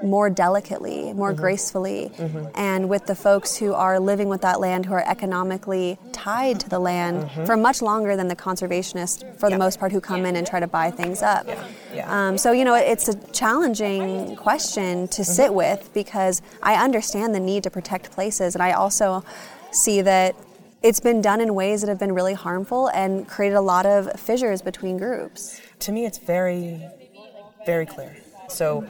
[0.03, 1.41] more delicately, more mm-hmm.
[1.41, 2.47] gracefully, mm-hmm.
[2.55, 6.69] and with the folks who are living with that land who are economically tied to
[6.69, 7.45] the land mm-hmm.
[7.45, 10.59] for much longer than the conservationists, for the most part, who come in and try
[10.59, 11.47] to buy things up.
[12.05, 17.39] Um, so, you know, it's a challenging question to sit with because I understand the
[17.39, 19.23] need to protect places, and I also
[19.71, 20.35] see that
[20.81, 24.19] it's been done in ways that have been really harmful and created a lot of
[24.19, 25.61] fissures between groups.
[25.79, 26.81] to me it's very
[27.65, 28.15] very clear.
[28.49, 28.85] So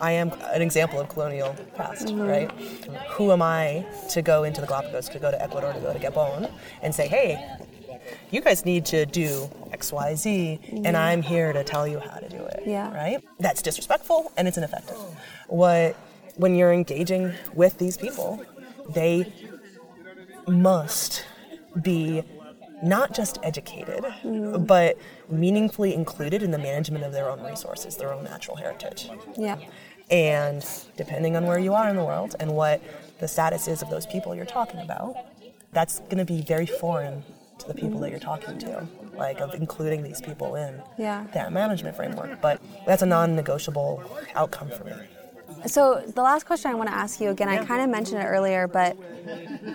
[0.00, 2.22] i am an example of colonial past mm-hmm.
[2.22, 2.50] right
[3.10, 5.98] who am i to go into the galapagos to go to ecuador to go to
[5.98, 6.50] gabon
[6.82, 7.58] and say hey
[8.30, 10.96] you guys need to do xyz and mm-hmm.
[10.96, 12.94] i'm here to tell you how to do it Yeah.
[12.94, 14.96] right that's disrespectful and it's ineffective
[15.48, 15.96] what
[16.36, 18.44] when you're engaging with these people
[18.90, 19.32] they
[20.46, 21.24] must
[21.82, 22.22] be
[22.82, 24.64] not just educated, mm-hmm.
[24.64, 29.10] but meaningfully included in the management of their own resources, their own natural heritage.
[29.36, 29.58] Yeah.
[30.10, 30.64] And
[30.96, 32.80] depending on where you are in the world and what
[33.20, 35.14] the status is of those people you're talking about,
[35.72, 37.22] that's going to be very foreign
[37.58, 41.26] to the people that you're talking to, like of including these people in Yeah.
[41.34, 42.40] that management framework.
[42.40, 44.02] But that's a non negotiable
[44.34, 44.92] outcome for me.
[45.66, 48.26] So the last question I want to ask you again, I kind of mentioned it
[48.26, 48.96] earlier, but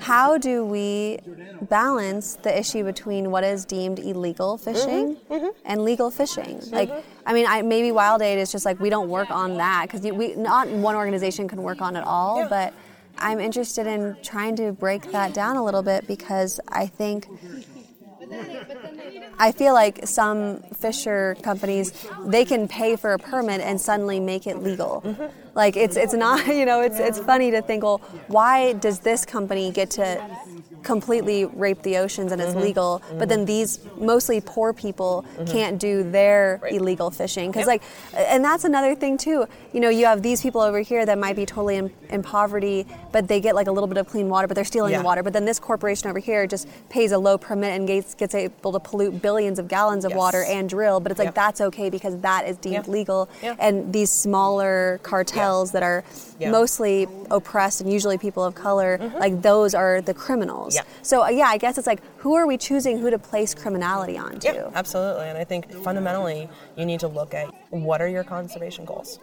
[0.01, 1.19] how do we
[1.63, 5.47] balance the issue between what is deemed illegal fishing mm-hmm, mm-hmm.
[5.65, 6.57] and legal fishing?
[6.57, 6.75] Mm-hmm.
[6.75, 9.87] Like, I mean, I, maybe Wild Aid is just like we don't work on that
[9.89, 12.47] because we not one organization can work on it all, Yeah.
[12.49, 12.73] but
[13.17, 17.27] I'm interested in trying to break that down a little bit because I think
[19.43, 21.91] I feel like some fisher companies
[22.25, 25.01] they can pay for a permit and suddenly make it legal.
[25.05, 25.25] Mm-hmm.
[25.53, 29.25] Like it's it's not you know it's it's funny to think well why does this
[29.25, 30.05] company get to
[30.81, 32.61] completely rape the oceans and it's mm-hmm.
[32.61, 33.45] legal but then mm-hmm.
[33.45, 37.51] these mostly poor people can't do their illegal fishing?
[37.51, 37.83] Because like
[38.15, 39.45] and that's another thing too.
[39.73, 42.87] You know you have these people over here that might be totally in, in poverty
[43.13, 44.97] but they get like a little bit of clean water but they're stealing Yeah.
[44.99, 45.23] the water.
[45.23, 48.73] But then this corporation over here just pays a low permit and gets, gets able
[48.73, 50.17] to pollute billions of gallons of Yes.
[50.17, 51.35] water and drill but it's like Yep.
[51.35, 53.29] that's okay because that is deemed legal.
[53.59, 56.03] And these smaller cartels that are
[56.41, 60.77] mostly oppressed and usually people of color like those are the criminals.
[61.03, 64.17] So uh, yeah i guess it's like who are we choosing who to place criminality
[64.17, 65.25] onto Yeah, absolutely.
[65.29, 69.19] And I think fundamentally, you need to look at what are your conservation goals,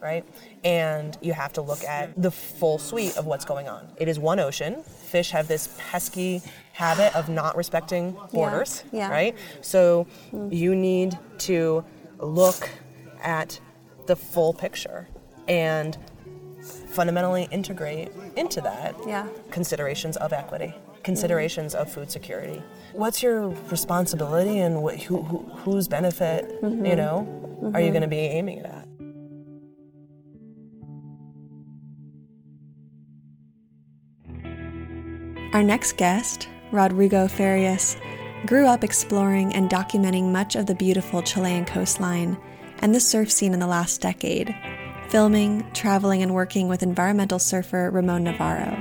[0.00, 0.24] right?
[0.64, 3.88] And you have to look at the full suite of what's going on.
[3.96, 4.82] It is one ocean.
[4.82, 9.10] Fish have this pesky habit of not respecting borders, yeah.
[9.10, 9.36] right?
[9.62, 10.06] So
[10.50, 11.84] you need to
[12.18, 12.68] look
[13.22, 13.58] at
[14.06, 15.08] the full picture
[15.48, 15.96] and
[16.88, 19.26] fundamentally integrate into that Yeah.
[19.50, 21.02] considerations of equity, mm-hmm.
[21.02, 22.62] considerations of food security.
[22.92, 26.84] What's your responsibility and what, who, who, whose benefit, mm-hmm.
[26.84, 27.92] you know, are you mm-hmm.
[27.92, 28.85] going to be aiming at?
[35.56, 37.96] Our next guest, Rodrigo Farias,
[38.44, 42.36] grew up exploring and documenting much of the beautiful Chilean coastline
[42.80, 44.54] and the surf scene in the last decade,
[45.08, 48.76] filming, traveling, and working with environmental surfer Ramon Navarro.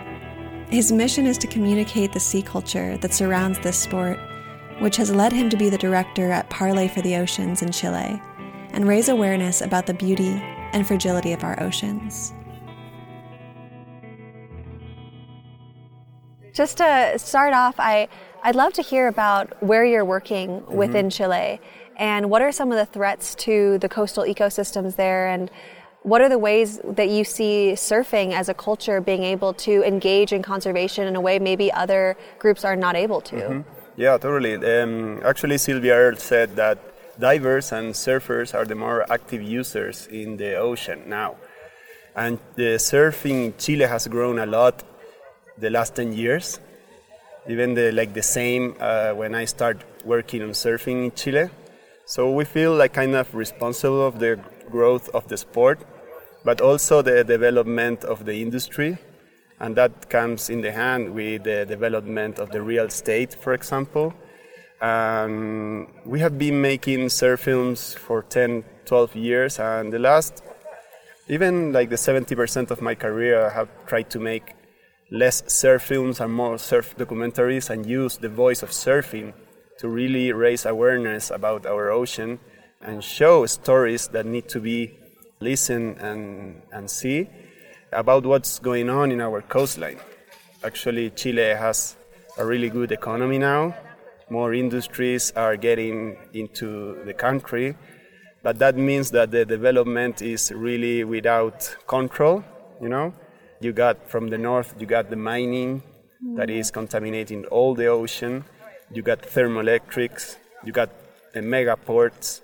[0.69, 4.19] His mission is to communicate the sea culture that surrounds this sport,
[4.79, 8.21] which has led him to be the director at Parley for the Oceans in Chile,
[8.73, 12.33] and raise awareness about the beauty and fragility of our oceans.
[16.55, 18.07] Just to start off, I,
[18.41, 21.59] I'd love to hear about where you're working within Chile
[21.97, 25.51] and what are some of the threats to the coastal ecosystems there and
[26.03, 30.31] what are the ways that you see surfing as a culture being able to engage
[30.31, 33.65] in conservation in a way maybe other groups are not able to?
[33.97, 34.55] Yeah, totally.
[34.55, 36.77] Um, actually, Sylvia Earle said that
[37.19, 41.35] divers and surfers are the more active users in the ocean now.
[42.15, 44.83] And the surfing in Chile has grown a lot
[45.57, 46.59] the last 10 years.
[47.47, 51.49] Even the, like the same uh, when I start working on surfing in Chile.
[52.05, 54.39] So we feel like kind of responsible of the
[54.69, 55.79] growth of the sport,
[56.43, 58.97] but also the development of the industry
[59.59, 64.13] And that comes in the hand with the development of the real estate, for example.
[64.81, 70.43] Um, we have been making surf films for 10, 12 years, and the last,
[71.29, 74.53] even like the 70% of my career, I have tried to make
[75.11, 79.33] less surf films and more surf documentaries and use the voice of surfing
[79.77, 82.39] to really raise awareness about our ocean
[82.81, 84.97] and show stories that need to be
[85.39, 87.27] listened and, and see
[87.91, 89.99] about what's going on in our coastline.
[90.63, 91.95] Actually, Chile has
[92.37, 93.75] a really good economy now.
[94.29, 97.75] More industries are getting into the country,
[98.41, 102.43] but that means that the development is really without control,
[102.81, 103.13] you know?
[103.65, 105.81] You got from the north, you got the mining
[106.35, 108.45] that is contaminating all the ocean.
[108.93, 110.91] You got thermoelectrics, you got
[111.33, 112.41] the mega ports,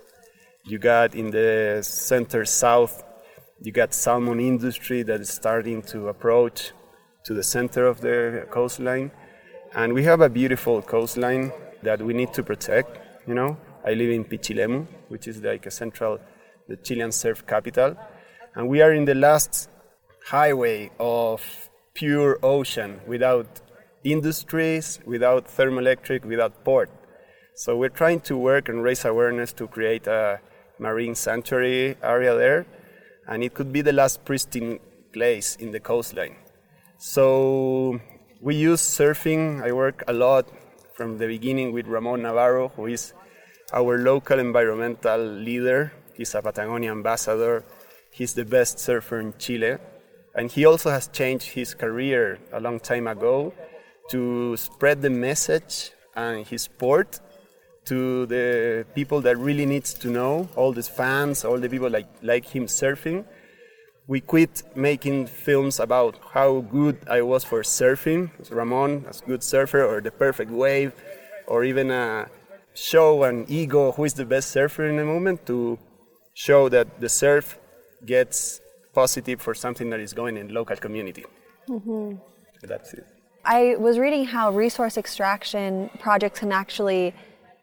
[0.64, 3.04] you got in the center south,
[3.60, 6.72] you got salmon industry that is starting to approach
[7.26, 9.12] to the center of the coastline.
[9.76, 11.52] And we have a beautiful coastline
[11.84, 12.98] that we need to protect,
[13.28, 13.56] you know.
[13.86, 16.18] I live in Pichilemu, which is like a central,
[16.66, 17.96] the Chilean surf capital.
[18.56, 19.68] And we are in the last
[20.26, 23.60] highway of pure ocean without
[24.04, 26.90] industries, without thermoelectric, without port.
[27.54, 30.40] So we're trying to work and raise awareness to create a
[30.78, 32.66] marine sanctuary area there,
[33.28, 34.80] and it could be the last pristine
[35.12, 36.36] place in the coastline.
[36.98, 38.00] So
[38.40, 39.62] we use surfing.
[39.62, 40.48] I work a lot
[40.94, 43.12] from the beginning with Ramon Navarro, who is
[43.72, 45.92] our local environmental leader.
[46.14, 47.64] He's a Patagonia ambassador.
[48.10, 49.78] He's the best surfer in Chile.
[50.34, 53.52] And he also has changed his career a long time ago
[54.10, 57.20] to spread the message and his sport
[57.84, 62.08] to the people that really needs to know, all the fans, all the people like,
[62.22, 63.24] like him surfing.
[64.06, 69.84] We quit making films about how good I was for surfing, Ramon as good surfer,
[69.84, 70.92] or the perfect wave,
[71.46, 72.28] or even a
[72.74, 75.78] show an ego who is the best surfer in the moment to
[76.34, 77.58] show that the surf
[78.04, 78.61] gets
[78.92, 81.24] positive for something that is going in local community.
[81.68, 82.16] Mm-hmm.
[82.62, 83.06] That's it.
[83.44, 87.14] I was reading how resource extraction projects can actually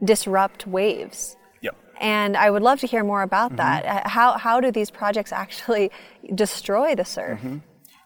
[0.04, 1.38] disrupt waves.
[1.62, 1.76] Yep.
[2.02, 3.58] And I would love to hear more about mm-hmm.
[3.58, 4.08] that.
[4.08, 5.92] How, how do these projects actually
[6.36, 7.40] destroy the surf?
[7.40, 7.58] Mm-hmm.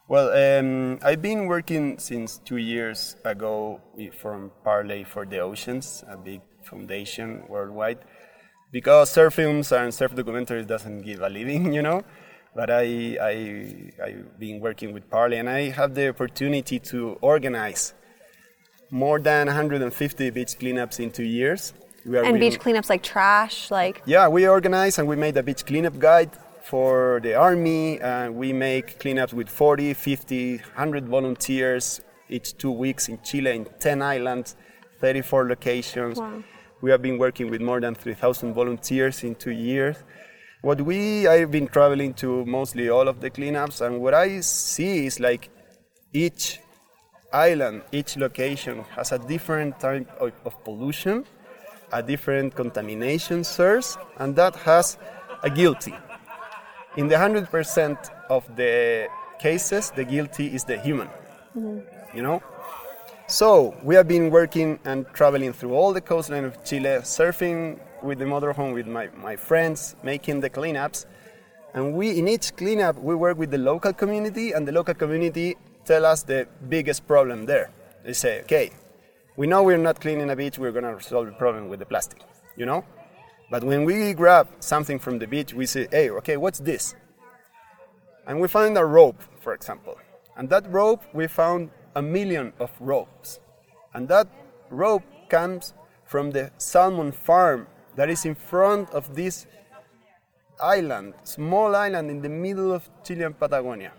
[0.10, 3.82] Well, um, I've been working since two years ago
[4.20, 8.00] from Parley for the Oceans, a big foundation worldwide,
[8.72, 12.04] because surf films and surf documentaries doesn't give a living, you know.
[12.56, 17.94] But I, I, I've been working with Parley, and I have the opportunity to organize
[18.92, 21.74] more than 150 beach cleanups in two years.
[22.06, 25.44] We are and beach cleanups like trash, like yeah, we organize and we made a
[25.44, 26.32] beach cleanup guide
[26.64, 28.00] for the army.
[28.02, 33.66] And we make cleanups with 40, 50, 100 volunteers each two weeks in Chile in
[33.80, 34.56] 10 islands,
[35.00, 36.20] 34 locations.
[36.20, 36.44] Wow.
[36.82, 39.96] We have been working with more than 3,000 volunteers in two years.
[40.64, 45.08] What we I've been traveling to mostly all of the cleanups, and what I see
[45.08, 45.50] is like
[46.14, 46.62] each
[47.34, 51.26] island, each location has a different type of, of pollution,
[51.92, 54.98] a different contamination source, and that has
[55.44, 55.94] a guilty.
[56.96, 57.98] In the 100%
[58.30, 59.10] of the
[59.40, 61.10] cases, the guilty is the human.
[61.58, 62.16] Mm-hmm.
[62.16, 62.42] You know?
[63.28, 68.20] So, we have been working and traveling through all the coastline of Chile, surfing with
[68.20, 71.06] the motorhome with my, my friends, making the cleanups.
[71.74, 75.56] And we, in each cleanup, we work with the local community, and the local community
[75.86, 77.72] tell us the biggest problem there.
[78.04, 78.72] They say, okay,
[79.36, 82.22] we know we're not cleaning a beach, we're to solve the problem with the plastic,
[82.56, 82.86] you know?
[83.50, 86.96] But when we grab something from the beach, we say, hey, okay, what's this?
[88.28, 89.98] And we find a rope, for example.
[90.38, 93.40] And that rope, we found a million of ropes.
[93.94, 94.28] And that
[94.70, 95.74] rope comes
[96.06, 99.46] from the salmon farm that is in front of this
[100.62, 103.92] island, small island in the middle of Chilean Patagonia.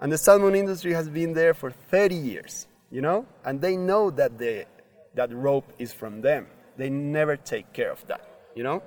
[0.00, 3.26] And the salmon industry has been there for 30 years, you know?
[3.44, 4.66] And they know that the,
[5.14, 6.46] that rope is from them.
[6.76, 8.22] They never take care of that,
[8.54, 8.82] you know?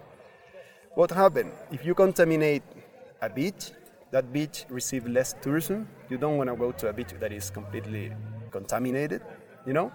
[0.96, 1.52] What happened?
[1.72, 2.64] If you contaminate
[3.22, 3.72] a beach,
[4.12, 5.88] that beach receives less tourism.
[6.10, 8.12] You don't want to go to a beach that is completely
[8.52, 9.22] contaminated,
[9.66, 9.92] you know?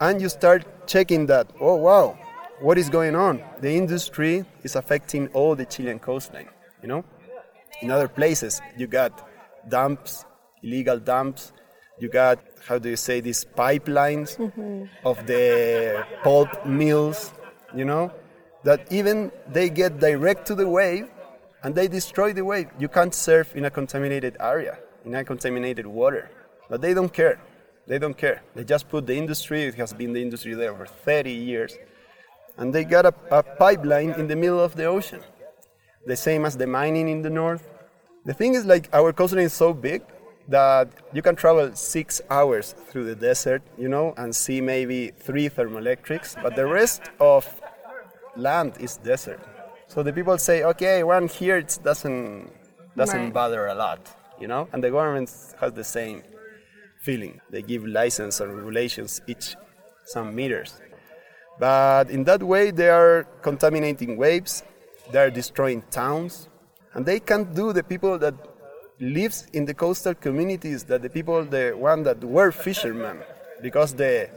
[0.00, 2.18] And you start checking that, oh wow,
[2.60, 3.42] what is going on?
[3.60, 6.48] The industry is affecting all the Chilean coastline,
[6.82, 7.04] you know?
[7.82, 9.28] In other places, you got
[9.68, 10.24] dumps,
[10.62, 11.52] illegal dumps.
[11.98, 14.84] You got, how do you say, these pipelines mm-hmm.
[15.06, 17.32] of the pulp mills,
[17.74, 18.12] you know,
[18.64, 21.08] that even they get direct to the wave
[21.62, 22.68] and they destroy the wave.
[22.78, 24.78] You can't surf in a contaminated area.
[25.04, 26.30] in a contaminated water.
[26.68, 27.38] But they don't care.
[27.86, 28.42] They don't care.
[28.54, 31.76] They just put the industry, it has been the industry there for 30 years,
[32.56, 35.20] and they got a, a pipeline in the middle of the ocean.
[36.06, 37.68] The same as the mining in the north.
[38.24, 40.02] The thing is, like, our coastline is so big
[40.48, 45.48] that you can travel six hours through the desert, you know, and see maybe three
[45.48, 47.48] thermoelectrics, but the rest of
[48.36, 49.40] land is desert.
[49.88, 52.50] So the people say, okay, one here it doesn't
[52.96, 53.32] doesn't Right.
[53.32, 54.00] bother a lot,
[54.40, 55.30] you know, and the government
[55.60, 56.22] has the same
[57.02, 57.40] feeling.
[57.50, 59.56] They give license and regulations each
[60.04, 60.80] some meters,
[61.58, 64.62] but in that way they are contaminating waves,
[65.12, 66.48] they are destroying towns,
[66.94, 68.34] and they can't do the people that
[69.00, 73.18] lives in the coastal communities that the people the one that were fishermen
[73.60, 74.30] because the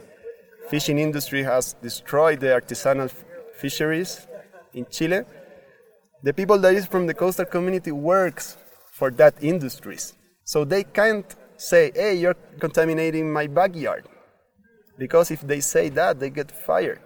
[0.68, 3.10] fishing industry has destroyed the artisanal
[3.54, 4.26] fisheries
[4.74, 5.22] in Chile.
[6.22, 8.56] The people that is from the coastal community works
[8.92, 10.14] for that industries.
[10.44, 14.06] So they can't say hey you're contaminating my backyard
[14.96, 17.00] because if they say that they get fired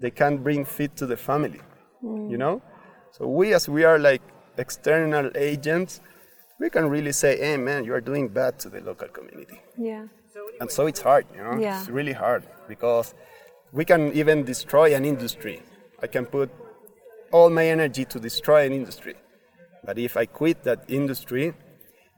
[0.00, 1.60] they can't bring feed to the family
[2.02, 2.62] you know?
[3.12, 4.22] So we as we are like
[4.56, 6.00] external agents
[6.58, 9.60] we can really say hey man you are doing bad to the local community.
[9.76, 10.06] Yeah.
[10.60, 11.58] and so it's hard you know?
[11.58, 11.80] Yeah.
[11.80, 13.14] it's really hard because
[13.72, 15.62] we can even destroy an industry.
[16.02, 16.50] I can put
[17.32, 19.14] all my energy to destroy an industry.
[19.84, 21.54] But if i quit that industry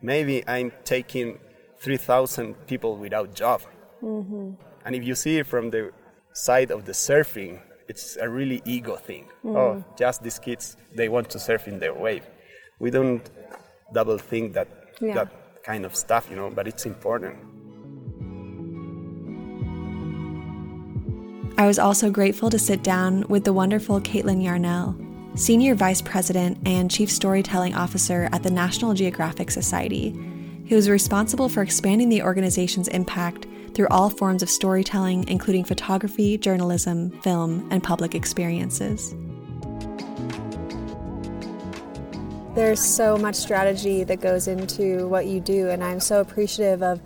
[0.03, 1.39] maybe i'm taking
[1.79, 3.63] 3000 people without job.
[4.03, 4.53] Mm-hmm.
[4.85, 5.93] and if you see it from the
[6.33, 7.61] side of the surfing
[7.91, 9.25] it's a really ego thing.
[9.45, 9.57] Mm.
[9.61, 9.73] Oh
[10.05, 10.65] just these kids
[10.99, 12.25] they want to surf in their wave.
[12.85, 13.25] We don't
[13.99, 14.69] double think that
[15.01, 15.15] Yeah.
[15.19, 15.31] that
[15.71, 17.37] kind of stuff you know but it's important.
[21.59, 24.89] I was also grateful to sit down with the wonderful Kaitlin Yarnall,
[25.39, 30.11] Senior Vice President and Chief Storytelling Officer at the National Geographic Society,
[30.69, 36.39] who is responsible for expanding the organization's impact through all forms of storytelling, including photography,
[36.39, 39.15] journalism, film, and public experiences.
[42.55, 47.01] There's so much strategy that goes into what you do, and I'm so appreciative of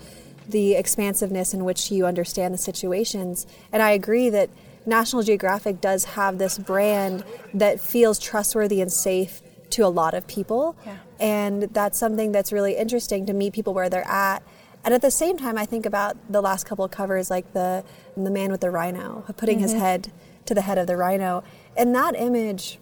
[0.49, 3.47] the expansiveness in which you understand the situations.
[3.73, 4.51] And I agree that
[4.87, 10.27] National Geographic does have this brand that feels trustworthy and safe to a lot of
[10.27, 10.77] people.
[11.19, 14.43] And that's something that's really interesting to meet people where they're at.
[14.85, 17.85] And at the same time, I think about the last couple of covers, like the
[18.17, 19.81] the man with the rhino, putting his mm-hmm.
[19.81, 20.13] head
[20.47, 21.43] to the head of the rhino,
[21.77, 22.79] and that image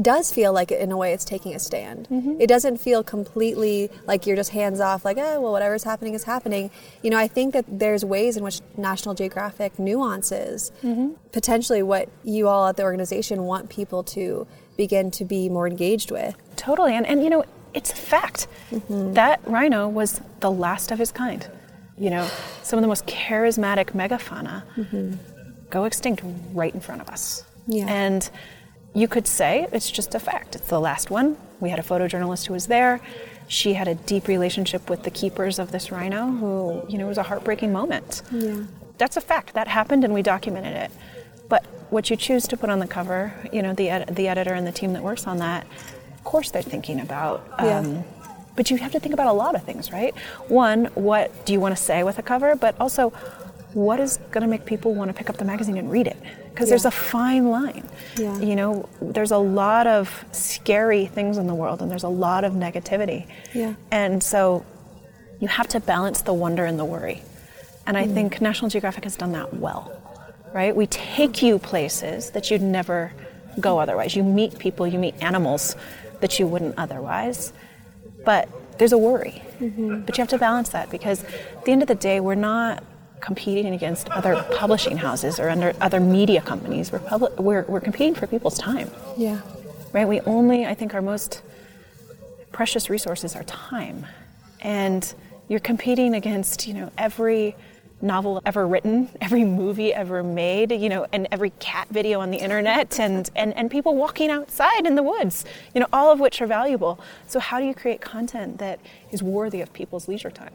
[0.00, 2.08] does feel like in a way it's taking a stand.
[2.10, 2.40] Mm-hmm.
[2.40, 6.24] It doesn't feel completely like you're just hands off, like, oh, well, whatever's happening is
[6.24, 6.70] happening.
[7.02, 11.12] You know, I think that there's ways in which National Geographic nuances mm-hmm.
[11.32, 14.46] potentially what you all at the organization want people to
[14.76, 16.34] begin to be more engaged with.
[16.56, 16.94] Totally.
[16.94, 17.44] And, and you know,
[17.74, 18.46] it's a fact.
[18.70, 19.14] Mm-hmm.
[19.14, 21.46] That rhino was the last of his kind.
[21.98, 22.28] You know,
[22.62, 25.14] some of the most charismatic megafauna mm-hmm.
[25.70, 26.22] go extinct
[26.52, 27.44] right in front of us.
[27.66, 27.86] Yeah.
[27.86, 28.28] And
[28.94, 30.54] you could say it's just a fact.
[30.56, 31.36] It's the last one.
[31.60, 33.00] We had a photojournalist who was there.
[33.48, 37.08] She had a deep relationship with the keepers of this rhino who, you know, it
[37.08, 38.22] was a heartbreaking moment.
[38.32, 38.62] Yeah.
[38.98, 39.54] That's a fact.
[39.54, 40.90] That happened and we documented it.
[41.48, 44.54] But what you choose to put on the cover, you know, the, ed- the editor
[44.54, 45.66] and the team that works on that,
[46.24, 47.46] course they're thinking about.
[47.58, 48.02] um, Yeah.
[48.56, 50.14] But you have to think about a lot of things, right?
[50.48, 52.54] One, what do you want to say with a cover?
[52.54, 53.10] But also,
[53.72, 56.16] what is going to make people want to pick up the magazine and read it?
[56.50, 57.82] Because there's a fine line.
[58.16, 58.38] Yeah.
[58.38, 62.44] You know, there's a lot of scary things in the world and there's a lot
[62.44, 63.26] of negativity.
[63.52, 63.74] Yeah.
[63.90, 64.64] And so
[65.40, 67.22] you have to balance the wonder and the worry.
[67.88, 69.90] And I think National Geographic has done that well,
[70.54, 70.74] right?
[70.76, 73.12] We take you places that you'd never
[73.58, 74.14] go otherwise.
[74.14, 75.74] You meet people, you meet animals
[76.24, 77.52] that you wouldn't otherwise.
[78.24, 78.48] But
[78.78, 79.42] there's a worry.
[79.60, 80.00] Mm-hmm.
[80.06, 82.82] But you have to balance that because at the end of the day, we're not
[83.20, 86.90] competing against other publishing houses or under other media companies.
[86.90, 89.42] We're, public, we're, we're competing for people's time Yeah.
[89.92, 90.08] right?
[90.08, 91.42] We only, I think, our most
[92.52, 94.06] precious resources are time,
[94.62, 95.02] and
[95.48, 97.54] you're competing against, you know, every
[98.04, 102.38] novel ever written, every movie ever made, you know, and every cat video on the
[102.38, 105.44] internet, and and and people walking outside in the woods,
[105.74, 107.00] you know, all of which are valuable.
[107.26, 108.78] So how do you create content that
[109.10, 110.52] is worthy of people's leisure time?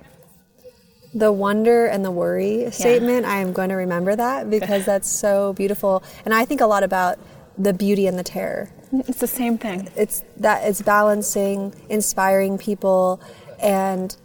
[1.11, 5.53] the wonder and the worry statement i am going to remember that because that's so
[5.53, 7.17] beautiful and i think a lot about
[7.57, 9.89] the beauty and the terror It's the same thing.
[9.95, 13.19] it's that it's balancing inspiring people
[13.59, 14.15] and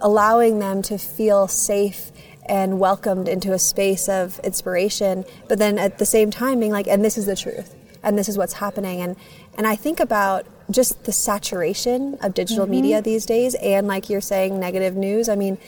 [0.00, 2.10] allowing them to feel safe
[2.46, 6.86] and welcomed into a space of inspiration but then at the same time being like
[6.86, 9.00] and this is the truth and this is what's happening.
[9.00, 9.16] And
[9.56, 12.72] and i think about just the saturation of digital mm-hmm.
[12.72, 15.28] media these days and like you're saying negative news.
[15.28, 15.58] I mean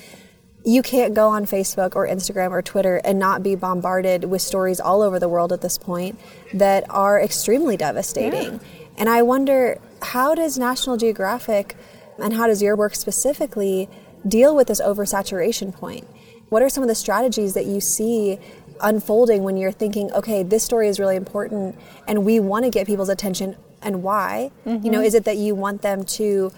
[0.62, 4.78] you can't go on facebook or instagram or twitter and not be bombarded with stories
[4.78, 6.18] all over the world at this point
[6.52, 8.60] that are extremely devastating.
[8.98, 11.76] And i wonder how does national geographic
[12.18, 13.88] and how does your work specifically
[14.26, 16.06] deal with this oversaturation point.
[16.48, 18.38] What are some of the strategies that you see
[18.82, 21.76] unfolding when you're thinking okay this story is really important
[22.08, 24.50] and we want to get people's attention and why?
[24.66, 25.02] You know mm-hmm.
[25.02, 26.52] is it that you want them to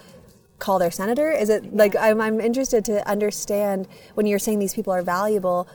[0.59, 1.31] call their senator?
[1.31, 5.67] Is it like I'm, I'm interested to understand when you're saying these people are valuable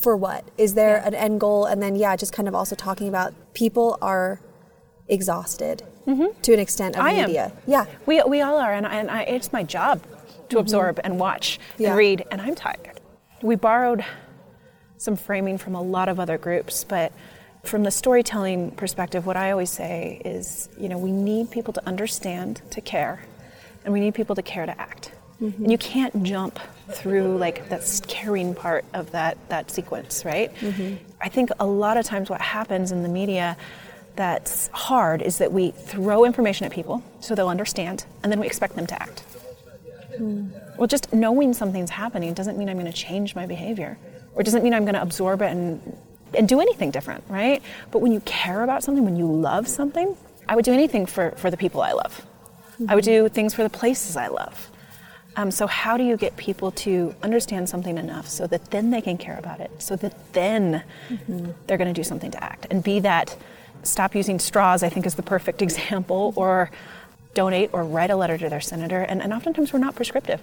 [0.00, 0.44] for what?
[0.58, 1.66] Is there an end goal?
[1.66, 4.40] And then yeah just kind of also talking about people are
[5.08, 6.40] exhausted mm-hmm.
[6.42, 7.26] to an extent of I am.
[7.26, 7.52] media.
[7.66, 7.86] Yeah.
[8.06, 10.02] We, we all are, and, and I, it's my job
[10.48, 10.60] to mm-hmm.
[10.60, 11.90] absorb and watch Yeah.
[11.90, 13.00] and read, and I'm tired.
[13.42, 14.04] We borrowed
[14.96, 17.12] some framing from a lot of other groups, but
[17.62, 21.86] from the storytelling perspective, what I always say is, you know, we need people to
[21.86, 23.22] understand, to care,
[23.84, 25.12] and we need people to care to act.
[25.40, 25.64] Mm-hmm.
[25.64, 26.58] And you can't jump
[26.90, 30.54] through like that caring part of that that sequence, right?
[30.56, 30.96] Mm-hmm.
[31.20, 33.56] I think a lot of times what happens in the media
[34.16, 38.46] that's hard is that we throw information at people so they'll understand, and then we
[38.46, 39.24] expect them to act.
[40.76, 43.98] Well, just knowing something's happening doesn't mean I'm going to change my behavior,
[44.34, 45.96] or doesn't mean I'm going to absorb it and
[46.36, 47.62] and do anything different, right?
[47.92, 50.16] But when you care about something, when you love something,
[50.48, 52.26] I would do anything for for the people I love.
[52.88, 54.70] I would do things for the places I love.
[55.36, 59.00] Um, so how do you get people to understand something enough so that then they
[59.00, 60.82] can care about it, so that then
[61.66, 63.36] they're going to do something to act and be that
[63.82, 66.70] stop using straws, I think is the perfect example, or
[67.34, 69.00] donate or write a letter to their senator.
[69.00, 70.40] And, and oftentimes we're not prescriptive.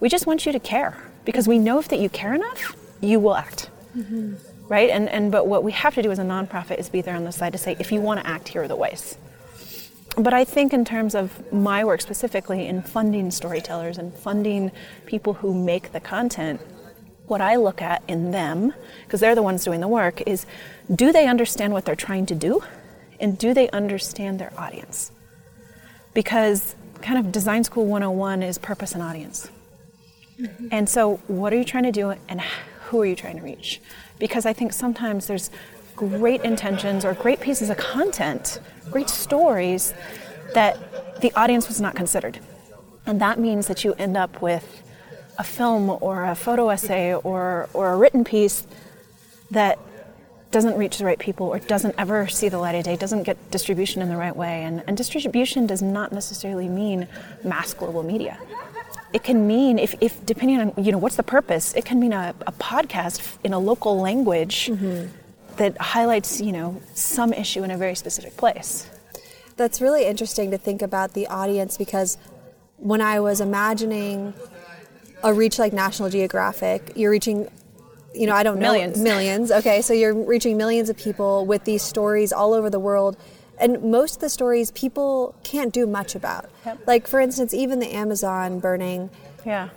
[0.00, 3.20] We just want you to care because we know if that you care enough, you
[3.20, 3.70] will act.
[3.96, 4.34] Mm-hmm.
[4.68, 4.90] Right?
[4.90, 7.24] And, and but what we have to do as a nonprofit is be there on
[7.24, 9.18] the side to say, if you want to act, here are the ways.
[10.16, 14.72] But I think in terms of my work specifically in funding storytellers and funding
[15.06, 16.60] people who make the content,
[17.26, 18.74] what I look at in them,
[19.04, 20.46] because they're the ones doing the work, is
[20.92, 22.62] do they understand what they're trying to do?
[23.20, 25.12] And do they understand their audience?
[26.14, 29.50] Because kind of design school 101 is purpose and audience.
[30.70, 32.40] And so, what are you trying to do and
[32.84, 33.80] who are you trying to reach?
[34.18, 35.50] Because I think sometimes there's
[35.96, 38.58] great intentions or great pieces of content,
[38.90, 39.92] great stories
[40.54, 42.40] that the audience was not considered.
[43.06, 44.82] And that means that you end up with
[45.38, 48.66] a film or a photo essay or, or a written piece
[49.50, 49.78] that
[50.50, 53.50] doesn't reach the right people or doesn't ever see the light of day, doesn't get
[53.50, 54.64] distribution in the right way.
[54.64, 57.06] And, and distribution does not necessarily mean
[57.44, 58.36] mass global media.
[59.12, 62.12] It can mean, if, if depending on, you know, what's the purpose, it can mean
[62.12, 65.08] a, a podcast in a local language mm-hmm.
[65.56, 68.88] that highlights, you know, some issue in a very specific place.
[69.56, 72.18] That's really interesting to think about the audience because
[72.78, 74.32] when I was imagining
[75.22, 77.48] a reach like National Geographic, you're reaching,
[78.14, 78.98] you know, I don't know, Millions.
[79.02, 79.50] millions.
[79.50, 83.16] Okay, so you're reaching millions of people with these stories all over the world.
[83.60, 86.48] And most of the stories people can't do much about.
[86.64, 86.86] Yep.
[86.86, 89.10] Like, for instance, even the Amazon burning,
[89.44, 89.68] Yeah.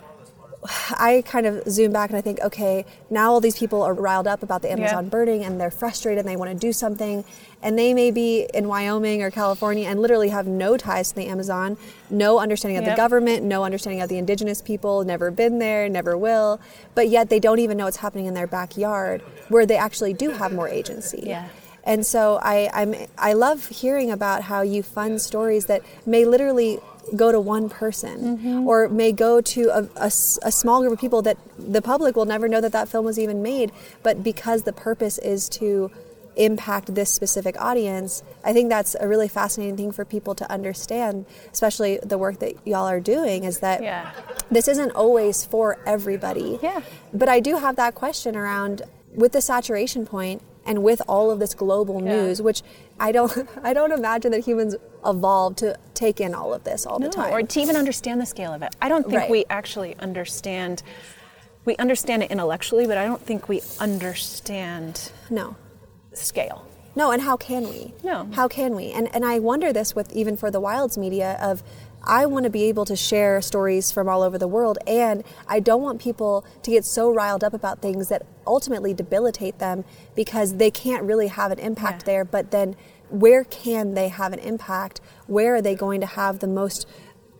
[0.90, 4.26] I kind of zoom back and I think, okay, now all these people are riled
[4.26, 5.10] up about the Amazon Yeah.
[5.10, 7.24] burning and they're frustrated and they want to do something.
[7.62, 11.26] And they may be in Wyoming or California and literally have no ties to the
[11.26, 11.76] Amazon,
[12.10, 16.16] no understanding of the government, no understanding of the indigenous people, never been there, never
[16.16, 16.60] will.
[16.94, 20.30] But yet they don't even know what's happening in their backyard where they actually do
[20.30, 21.22] have more agency.
[21.24, 21.48] Yeah.
[21.84, 26.80] And so I, I'm, I love hearing about how you fund stories that may literally
[27.16, 28.66] go to one person Mm-hmm.
[28.68, 30.10] or may go to a a
[30.52, 33.42] small group of people that the public will never know that that film was even
[33.42, 33.72] made.
[34.02, 35.90] But because the purpose is to
[36.36, 41.26] impact this specific audience, I think that's a really fascinating thing for people to understand,
[41.52, 44.10] especially the work that y'all are doing, is that Yeah.
[44.50, 46.58] this isn't always for everybody.
[46.60, 46.80] Yeah.
[47.12, 48.82] But I do have that question around
[49.14, 52.16] with the saturation point and with all of this global Yeah.
[52.16, 52.62] news, which
[53.00, 53.32] I don't
[53.62, 54.74] I don't imagine that humans
[55.04, 57.32] evolved to take in all of this all the time.
[57.32, 58.74] or to even understand the scale of it.
[58.80, 59.30] I don't think Right.
[59.30, 60.82] we actually understand.
[61.64, 65.56] We understand it intellectually, but I don't think we understand no.
[66.12, 66.66] scale.
[66.96, 67.92] No, and how can we?
[68.02, 68.28] No.
[68.34, 68.92] How can we?
[68.92, 71.62] And and I wonder this with even for the wilds media of
[72.06, 75.58] I want to be able to share stories from all over the world and I
[75.60, 79.84] don't want people to get so riled up about things that ultimately debilitate them
[80.14, 82.06] because they can't really have an impact Yeah.
[82.12, 82.76] there, but then
[83.08, 85.00] where can they have an impact?
[85.26, 86.86] Where are they going to have the most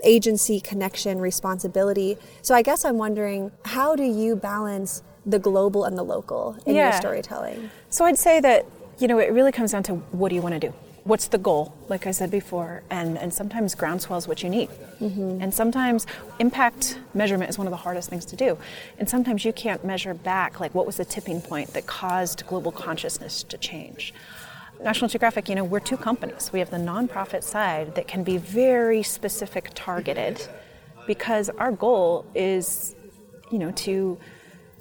[0.02, 2.16] agency, connection, responsibility?
[2.42, 6.74] So I guess I'm wondering how do you balance the global and the local in
[6.76, 7.70] your storytelling?
[7.90, 8.66] So I'd say that
[8.98, 10.74] you know it really comes down to what do you want to do.
[11.04, 14.70] what's the goal, like I said before, and, and sometimes groundswell is what you need.
[15.00, 15.42] Mm-hmm.
[15.42, 16.06] And sometimes
[16.38, 18.58] impact measurement is one of the hardest things to do.
[18.98, 22.72] And sometimes you can't measure back, like what was the tipping point that caused global
[22.72, 24.14] consciousness to change.
[24.82, 26.50] National Geographic, you know, we're two companies.
[26.52, 30.46] We have the nonprofit side that can be very specific targeted
[31.06, 32.96] because our goal is,
[33.50, 34.18] you know, to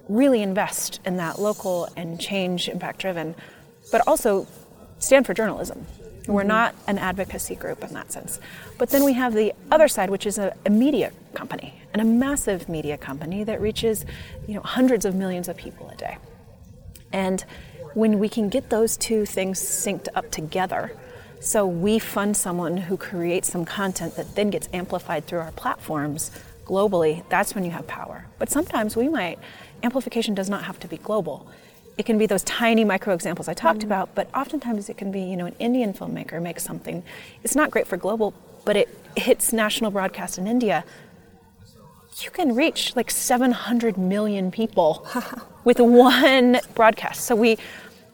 [0.09, 3.35] really invest in that local and change impact driven,
[3.93, 4.47] but also
[4.97, 5.85] stand for journalism.
[6.27, 8.39] We're not an advocacy group in that sense.
[8.79, 12.05] But then we have the other side, which is a, a, media company, and a
[12.05, 14.03] massive media company that reaches,
[14.47, 16.17] you know, hundreds of millions of people a day.
[17.11, 17.45] And
[17.93, 20.91] when we can get those two things synced up together,
[21.39, 26.31] so we fund someone who creates some content that then gets amplified through our platforms
[26.65, 28.25] globally, that's when you have power.
[28.39, 29.37] But sometimes we might,
[29.83, 31.47] amplification does not have to be global
[31.97, 33.87] it can be those tiny micro examples I talked mm-hmm.
[33.87, 37.03] about, but oftentimes it can be, you know, an Indian filmmaker makes something.
[37.43, 38.33] It's not great for global,
[38.65, 40.83] but it hits national broadcast in India.
[42.19, 45.07] You can reach like 700 million people
[45.63, 47.25] with one broadcast.
[47.25, 47.57] So we,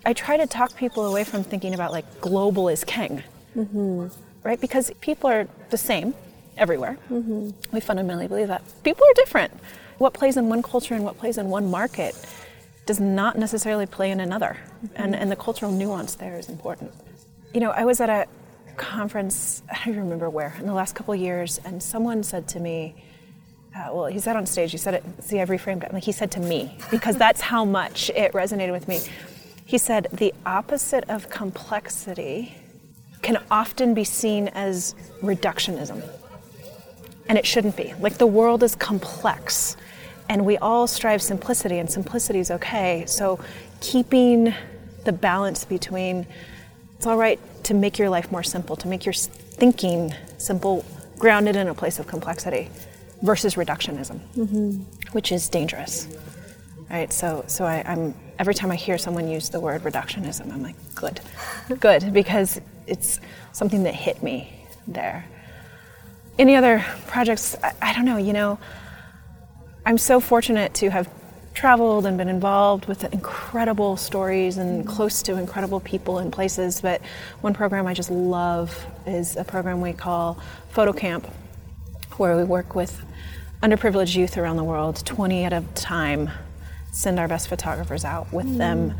[0.06, 3.24] I try to talk people away from thinking about like global is king,
[3.56, 4.08] mm-hmm.
[4.44, 4.60] right?
[4.60, 6.14] Because people are the same
[6.58, 6.98] everywhere.
[7.10, 7.52] Mm-hmm.
[7.72, 9.54] We fundamentally believe that people are different.
[9.98, 12.16] What plays in one culture and what plays in one market
[12.90, 14.58] does not necessarily play in another.
[14.58, 14.94] Mm-hmm.
[14.96, 16.92] And, and the cultural nuance there is important.
[17.54, 18.26] You know, I was at a
[18.78, 22.48] conference, I don't even remember where, in the last couple of years, and someone said
[22.48, 22.96] to me,
[23.76, 25.94] uh, well, he said on stage, he said it, see, I've reframed it.
[25.94, 29.02] Like he said to me, because that's how much it resonated with me.
[29.66, 32.56] He said, the opposite of complexity
[33.22, 36.02] can often be seen as reductionism.
[37.28, 37.94] And it shouldn't be.
[38.00, 39.78] Like the world is complex
[40.30, 43.04] and we all strive simplicity, and simplicity is okay.
[43.08, 43.40] So,
[43.82, 44.54] keeping
[45.04, 46.28] the balance between
[46.96, 50.86] it's all right to make your life more simple, to make your thinking simple,
[51.18, 52.70] grounded in a place of complexity,
[53.22, 54.82] versus reductionism, mm-hmm.
[55.14, 56.08] which is dangerous.
[56.90, 57.12] Right.
[57.14, 60.76] So, so I, I'm every time I hear someone use the word reductionism, I'm like,
[60.96, 61.22] good,
[61.80, 63.20] good, because it's
[63.52, 65.26] something that hit me there.
[66.38, 67.56] Any other projects?
[67.64, 68.18] I, I don't know.
[68.18, 68.60] You know.
[69.90, 71.10] I'm so fortunate to have
[71.56, 76.80] traveled and been involved with incredible stories and close to incredible people and places.
[76.80, 77.02] But
[77.42, 80.38] one program I just love is a program we call
[80.70, 81.26] Photo Camp,
[82.18, 83.04] where we work with
[83.64, 86.30] underprivileged youth around the world, 20 at a time,
[86.92, 88.58] send our best photographers out with mm.
[88.60, 88.94] them.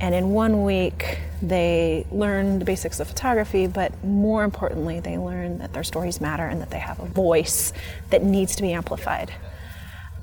[0.00, 5.58] And in one week, they learn the basics of photography, but more importantly, they learn
[5.58, 7.72] that their stories matter and that they have a voice
[8.10, 9.32] that needs to be amplified.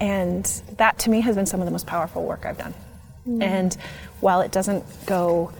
[0.02, 0.44] And
[0.78, 2.74] that to me has been some of the most powerful work I've done.
[3.28, 3.44] Mm.
[3.44, 3.78] And
[4.20, 5.54] while it doesn't go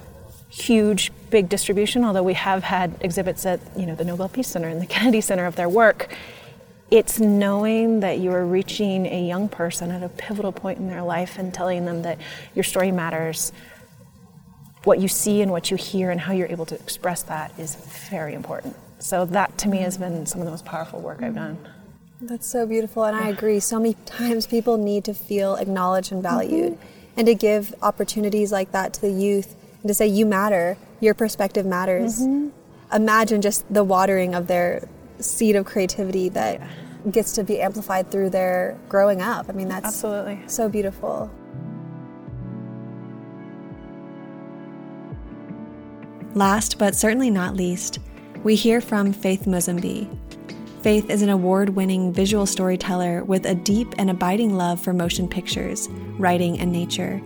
[0.50, 4.68] huge, big distribution, although we have had exhibits at you know the Nobel Peace Center
[4.68, 6.14] and the Kennedy Center of their work,
[6.90, 11.04] it's knowing that you are reaching a young person at a pivotal point in their
[11.04, 12.18] life and telling them that
[12.56, 13.54] your story matters.
[14.86, 17.76] What you see and what you hear and how you're able to express that is
[18.10, 18.76] very important.
[18.98, 21.60] So that to me has been some of the most powerful work I've done.
[22.24, 23.60] That's so beautiful, and I agree.
[23.60, 27.18] So many times people need to feel acknowledged and valued, mm-hmm.
[27.18, 31.16] and to give opportunities like that to the youth and to say, You matter, your
[31.16, 32.22] perspective matters.
[32.22, 32.50] Mm-hmm.
[32.94, 34.88] Imagine just the watering of their
[35.20, 37.12] seed of creativity that yeah.
[37.12, 39.48] gets to be amplified through their growing up.
[39.50, 41.32] I mean, that's absolutely so beautiful.
[46.36, 47.98] Last but certainly not least,
[48.44, 50.08] we hear from Faith Musembi
[50.82, 55.28] Faith is an award winning visual storyteller with a deep and abiding love for motion
[55.28, 57.22] pictures, writing, and nature.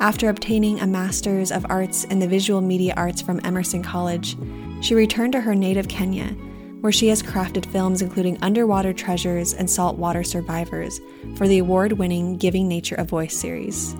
[0.00, 4.34] After obtaining a Master's of Arts in the Visual Media Arts from Emerson College,
[4.80, 6.28] she returned to her native Kenya,
[6.80, 10.98] where she has crafted films including Underwater Treasures and Saltwater Survivors
[11.36, 13.94] for the award winning Giving Nature a Voice series.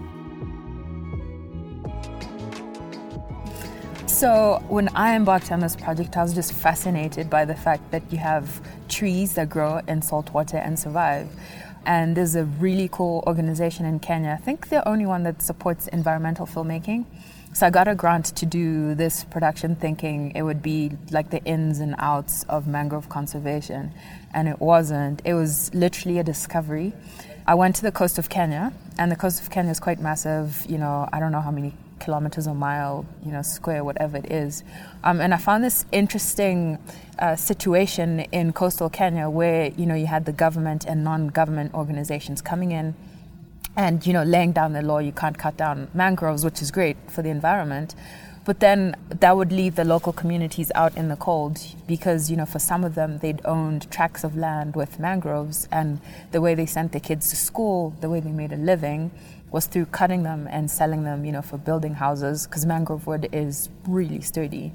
[4.06, 8.02] So, when I embarked on this project, I was just fascinated by the fact that
[8.10, 11.28] you have trees that grow in salt water and survive.
[11.84, 14.36] And there's a really cool organization in Kenya.
[14.38, 17.04] I think the only one that supports environmental filmmaking.
[17.54, 21.42] So I got a grant to do this production thinking it would be like the
[21.44, 23.92] ins and outs of mangrove conservation.
[24.34, 25.22] And it wasn't.
[25.24, 26.92] It was literally a discovery.
[27.46, 30.66] I went to the coast of Kenya, and the coast of Kenya is quite massive.
[30.68, 34.30] You know, I don't know how many kilometers or mile, you know, square, whatever it
[34.30, 34.64] is.
[35.04, 36.78] Um, and I found this interesting
[37.18, 42.42] uh, situation in coastal Kenya where, you know, you had the government and non-government organizations
[42.42, 42.94] coming in
[43.76, 46.96] and, you know, laying down the law, you can't cut down mangroves, which is great
[47.08, 47.94] for the environment.
[48.46, 52.46] But then that would leave the local communities out in the cold because, you know,
[52.46, 56.64] for some of them, they'd owned tracts of land with mangroves, and the way they
[56.64, 59.10] sent their kids to school, the way they made a living,
[59.50, 63.28] was through cutting them and selling them, you know, for building houses because mangrove wood
[63.32, 64.72] is really sturdy.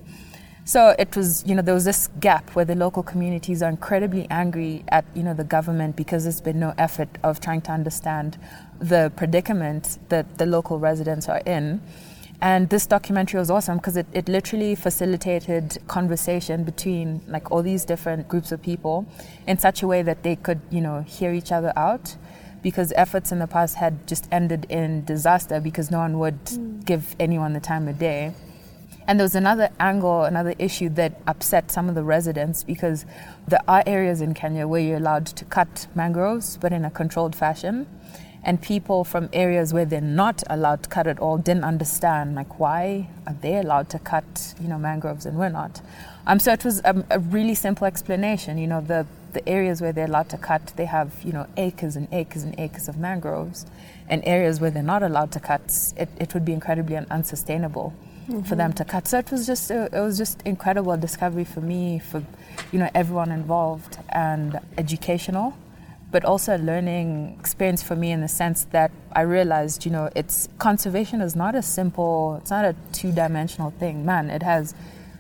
[0.64, 4.28] So it was, you know, there was this gap where the local communities are incredibly
[4.30, 8.38] angry at, you know, the government because there's been no effort of trying to understand
[8.80, 11.82] the predicament that the local residents are in.
[12.44, 17.86] And this documentary was awesome because it, it literally facilitated conversation between like all these
[17.86, 19.06] different groups of people
[19.46, 22.16] in such a way that they could, you know, hear each other out.
[22.62, 26.86] Because efforts in the past had just ended in disaster because no one would mm.
[26.86, 28.34] give anyone the time of day.
[29.08, 33.06] And there was another angle, another issue that upset some of the residents because
[33.48, 37.36] there are areas in Kenya where you're allowed to cut mangroves, but in a controlled
[37.36, 37.88] fashion
[38.44, 42.60] and people from areas where they're not allowed to cut at all didn't understand like
[42.60, 45.82] why are they allowed to cut you know mangroves and we're not
[46.28, 49.92] um, so it was a, a really simple explanation you know the the areas where
[49.92, 53.66] they're allowed to cut they have you know acres and acres and acres of mangroves
[54.10, 55.62] and areas where they're not allowed to cut
[55.98, 57.94] it, it would be incredibly unsustainable
[58.28, 58.42] mm-hmm.
[58.44, 61.62] for them to cut so it was just a, it was just incredible discovery for
[61.62, 62.24] me for
[62.72, 65.54] you know everyone involved and educational
[66.12, 70.10] but also a learning experience for me in the sense that I realized, you know,
[70.14, 74.06] it's conservation is not a simple, it's not a two dimensional thing.
[74.06, 74.76] Man, it has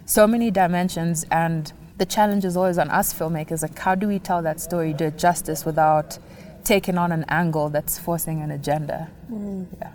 [0.05, 4.19] so many dimensions, and the challenge is always on us filmmakers like, how do we
[4.19, 6.17] tell that story, do it justice without
[6.63, 9.09] taking on an angle that's forcing an agenda?
[9.31, 9.67] Mm.
[9.79, 9.91] Yeah.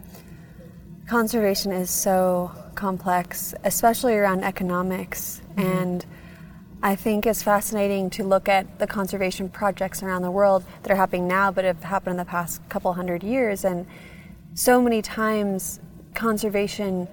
[1.07, 5.41] Conservation is so complex, especially around economics.
[5.57, 5.61] Mm-hmm.
[5.61, 6.07] And
[6.83, 10.97] I think it's fascinating to look at the conservation projects around the world that are
[10.97, 13.65] happening now, but have happened in the past couple hundred years.
[13.65, 13.87] And
[14.55, 15.81] so many times,
[16.15, 17.09] conservation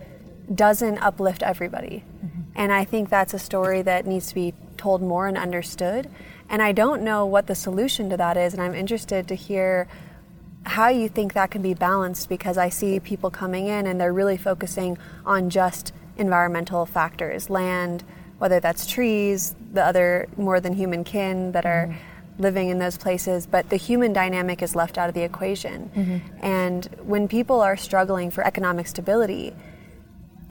[0.53, 2.03] doesn't uplift everybody.
[2.25, 2.41] Mm-hmm.
[2.55, 4.53] And I think that's a story that needs to be
[4.83, 6.09] told more and understood.
[6.49, 9.87] And I don't know what the solution to that is, and I'm interested to hear
[10.65, 14.13] how you think that can be balanced because I see people coming in and they're
[14.13, 18.03] really focusing on just environmental factors land
[18.43, 22.41] whether that's trees, the other more than human kin that are mm-hmm.
[22.41, 25.89] living in those places, but the human dynamic is left out of the equation.
[25.95, 26.45] Mm-hmm.
[26.45, 29.53] And when people are struggling for economic stability,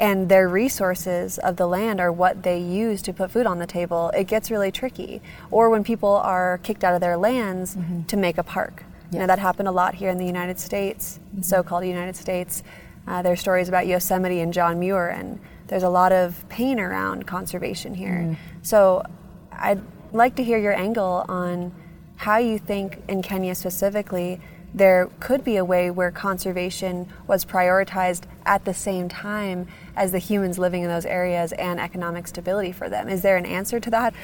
[0.02, 3.68] and their resources of the land are what they use to put food on the
[3.68, 5.22] table, it gets really tricky.
[5.52, 8.02] Or when people are kicked out of their lands mm-hmm.
[8.02, 8.82] to make a park.
[8.82, 9.12] Yes.
[9.12, 11.42] You know, that happened a lot here in the United States, mm-hmm.
[11.42, 12.64] so called United States.
[13.06, 15.38] Uh, there are stories about Yosemite and John Muir and
[15.68, 18.26] there's a lot of pain around conservation here.
[18.26, 18.36] Mm.
[18.62, 19.04] So
[19.52, 19.80] I'd
[20.12, 21.72] like to hear your angle on
[22.16, 24.40] how you think in Kenya specifically
[24.74, 29.66] there could be a way where conservation was prioritized at the same time
[29.96, 33.08] as the humans living in those areas and economic stability for them.
[33.08, 34.14] Is there an answer to that?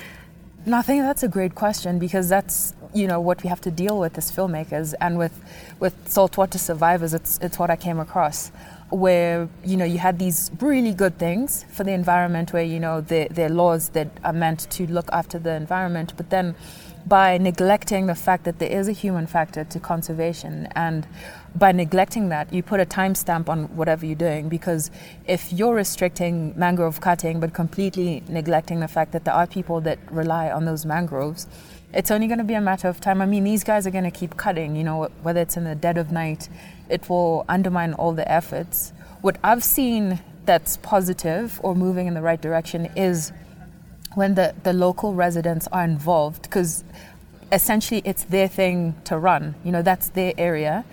[0.67, 3.71] No, I think that's a great question because that's you know what we have to
[3.71, 5.39] deal with as filmmakers and with
[5.79, 7.15] with saltwater survivors.
[7.15, 8.51] It's it's what I came across
[8.91, 13.01] where you know you had these really good things for the environment where you know
[13.01, 16.55] there, there are laws that are meant to look after the environment but then
[17.09, 21.07] by neglecting the fact that there is a human factor to conservation and
[21.55, 24.91] by neglecting that you put a timestamp on whatever you're doing because
[25.27, 29.99] if you're restricting mangrove cutting but completely neglecting the fact that there are people that
[30.11, 31.47] rely on those mangroves
[31.93, 33.23] it's only going to be a matter of time.
[33.23, 35.75] I mean, these guys are going to keep cutting, you know, whether it's in the
[35.75, 36.49] dead of night,
[36.91, 38.93] it will undermine all the efforts.
[39.23, 43.33] What I've seen that's positive or moving in the right direction is
[44.19, 46.85] when the, the local residents are involved, because
[47.53, 50.85] essentially it's their thing to run, you know, that's their area.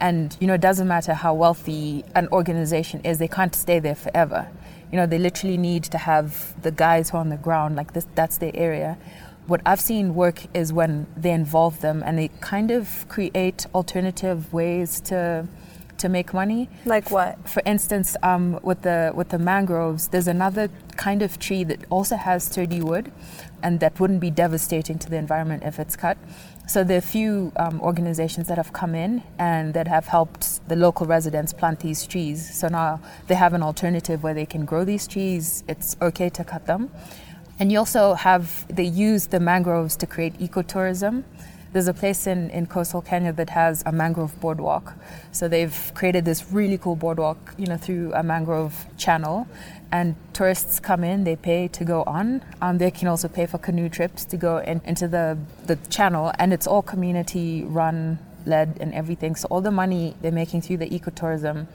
[0.00, 3.94] And, you know, it doesn't matter how wealthy an organization is, they can't stay there
[3.94, 4.48] forever.
[4.92, 7.94] You know, they literally need to have the guys who are on the ground, like
[7.94, 8.98] this, that's their area
[9.46, 14.52] what I've seen work is when they involve them and they kind of create alternative
[14.52, 15.46] ways to
[16.04, 16.68] to make money.
[16.84, 17.32] Like what?
[17.48, 22.16] For instance, um, with the with the mangroves, there's another kind of tree that also
[22.16, 23.10] has sturdy wood,
[23.62, 26.18] and that wouldn't be devastating to the environment if it's cut.
[26.66, 30.66] So there are a few um, organizations that have come in and that have helped
[30.68, 32.38] the local residents plant these trees.
[32.60, 35.62] So now they have an alternative where they can grow these trees.
[35.68, 36.90] It's okay to cut them.
[37.58, 38.44] And you also have,
[38.74, 41.24] they use the mangroves to create ecotourism.
[41.74, 44.94] There's a place in, in coastal Kenya that has a mangrove boardwalk.
[45.32, 49.48] So they've created this really cool boardwalk, you know, through a mangrove channel.
[49.90, 52.44] And tourists come in, they pay to go on.
[52.62, 56.30] Um, they can also pay for canoe trips to go in, into the, the channel.
[56.38, 59.34] And it's all community run, led, and everything.
[59.34, 61.66] So all the money they're making through the ecotourism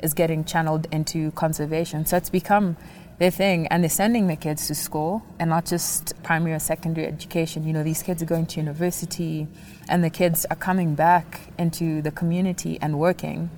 [0.00, 2.06] is getting channeled into conservation.
[2.06, 2.76] So it's become
[3.18, 7.06] their thing and they're sending their kids to school and not just primary or secondary
[7.06, 7.66] education.
[7.66, 9.48] You know, these kids are going to university
[9.88, 13.50] and the kids are coming back into the community and working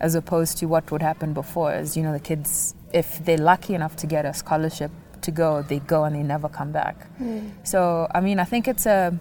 [0.00, 3.74] as opposed to what would happen before is, you know, the kids, if they're lucky
[3.74, 4.92] enough to get a scholarship
[5.22, 7.08] to go, they go and they never come back.
[7.20, 7.50] Mm.
[7.64, 9.18] So, I mean, I think it's a,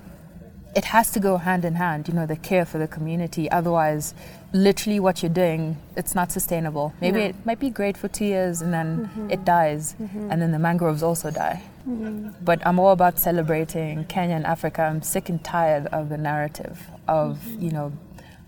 [0.76, 3.50] it has to go hand in hand, you know, the care for the community.
[3.50, 4.14] Otherwise,
[4.54, 6.94] literally what you're doing, it's not sustainable.
[7.02, 7.26] Maybe no.
[7.26, 9.32] it might be great for two years and then mm-hmm.
[9.32, 10.32] it dies, mm-hmm.
[10.32, 11.64] and then the mangroves also die.
[11.88, 12.44] Mm-hmm.
[12.44, 14.84] But I'm all about celebrating Kenya and Africa.
[14.84, 17.62] I'm sick and tired of the narrative of, mm-hmm.
[17.62, 17.94] you know,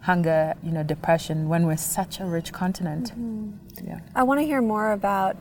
[0.02, 3.12] hunger, you know, depression when we're such a rich continent.
[3.12, 3.88] Mm-hmm.
[3.88, 4.00] Yeah.
[4.16, 5.38] I want to hear more about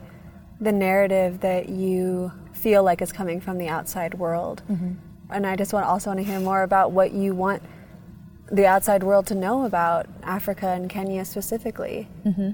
[0.59, 4.61] the narrative that you feel like is coming from the outside world.
[4.69, 4.93] Mm-hmm.
[5.31, 7.61] And I just want also want to hear more about what you want
[8.51, 12.07] the outside world to know about Africa and Kenya specifically.
[12.25, 12.51] Mm-hmm.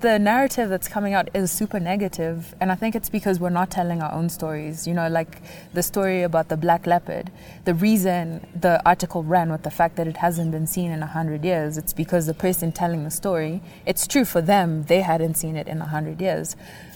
[0.00, 3.68] The narrative that's coming out is super negative, and I think it's because we're not
[3.68, 4.86] telling our own stories.
[4.86, 5.42] You know, like
[5.74, 7.32] the story about the black leopard.
[7.64, 11.06] The reason the article ran with the fact that it hasn't been seen in a
[11.06, 15.34] hundred years, it's because the person telling the story, it's true for them, they hadn't
[15.34, 16.54] seen it in a hundred years.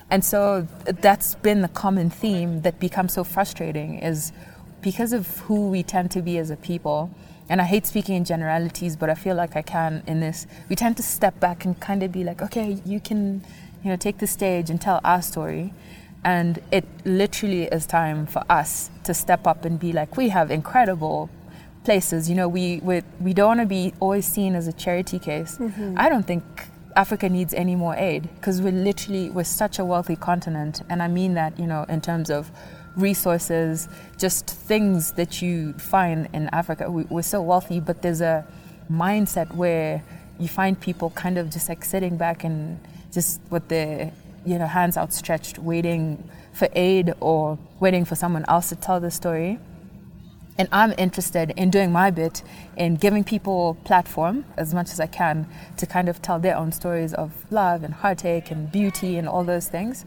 [0.08, 4.30] And so that's been the common theme that becomes so frustrating is
[4.80, 7.10] because of who we tend to be as a people
[7.48, 10.46] and I hate speaking in generalities, but I feel like I can in this.
[10.68, 13.44] We tend to step back and kind of be like, okay, you can,
[13.82, 15.74] you know, take the stage and tell our story.
[16.24, 20.50] And it literally is time for us to step up and be like, we have
[20.50, 21.30] incredible
[21.84, 22.28] places.
[22.28, 25.56] You know, we we, we don't want to be always seen as a charity case.
[25.58, 25.94] Mm-hmm.
[25.96, 26.44] I don't think
[26.94, 31.08] Africa needs any more aid because we're literally we're such a wealthy continent, and I
[31.08, 32.50] mean that you know in terms of
[32.96, 33.88] resources,
[34.18, 36.90] just things that you find in Africa.
[36.90, 38.46] We, are so wealthy, but there's a
[38.90, 40.02] mindset where
[40.38, 42.80] you find people kind of just like sitting back and
[43.12, 44.12] just with their
[44.44, 49.10] you know hands outstretched, waiting for aid or waiting for someone else to tell the
[49.10, 49.58] story.
[50.58, 52.42] And I'm interested in doing my bit
[52.76, 56.72] in giving people platform as much as I can to kind of tell their own
[56.72, 60.04] stories of love and heartache and beauty and all those things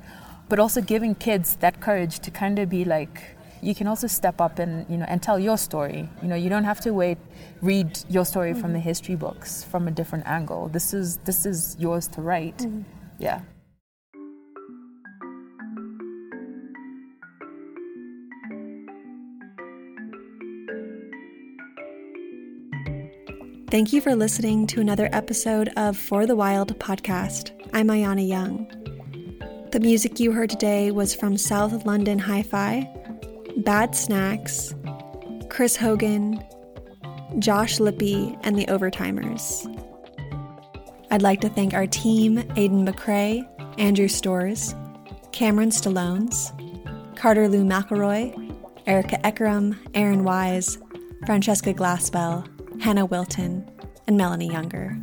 [0.49, 4.39] but also giving kids that courage to kind of be like you can also step
[4.39, 7.17] up and you know and tell your story you know you don't have to wait
[7.61, 8.61] read your story mm-hmm.
[8.61, 12.57] from the history books from a different angle this is this is yours to write
[12.59, 12.81] mm-hmm.
[13.19, 13.41] yeah
[23.71, 27.51] Thank you for listening to another episode of For the Wild podcast.
[27.73, 28.84] I'm Ayana Young.
[29.71, 32.89] The music you heard today was from South London Hi Fi,
[33.57, 34.73] Bad Snacks,
[35.49, 36.43] Chris Haugen,
[37.39, 39.65] Josh Lippi, and the Overtimers.
[41.11, 43.45] I'd like to thank our team Aidan McCrae,
[43.77, 44.73] Andrew Stores,
[45.31, 46.51] Cameron Stallones,
[47.17, 48.55] Carter Lou McElroy,
[48.87, 50.77] Erica Ekrem, Aaron Wise,
[51.25, 52.47] Francesca Glassbell,
[52.81, 53.69] Hannah Wilton,
[54.07, 54.97] and Melanie Younger.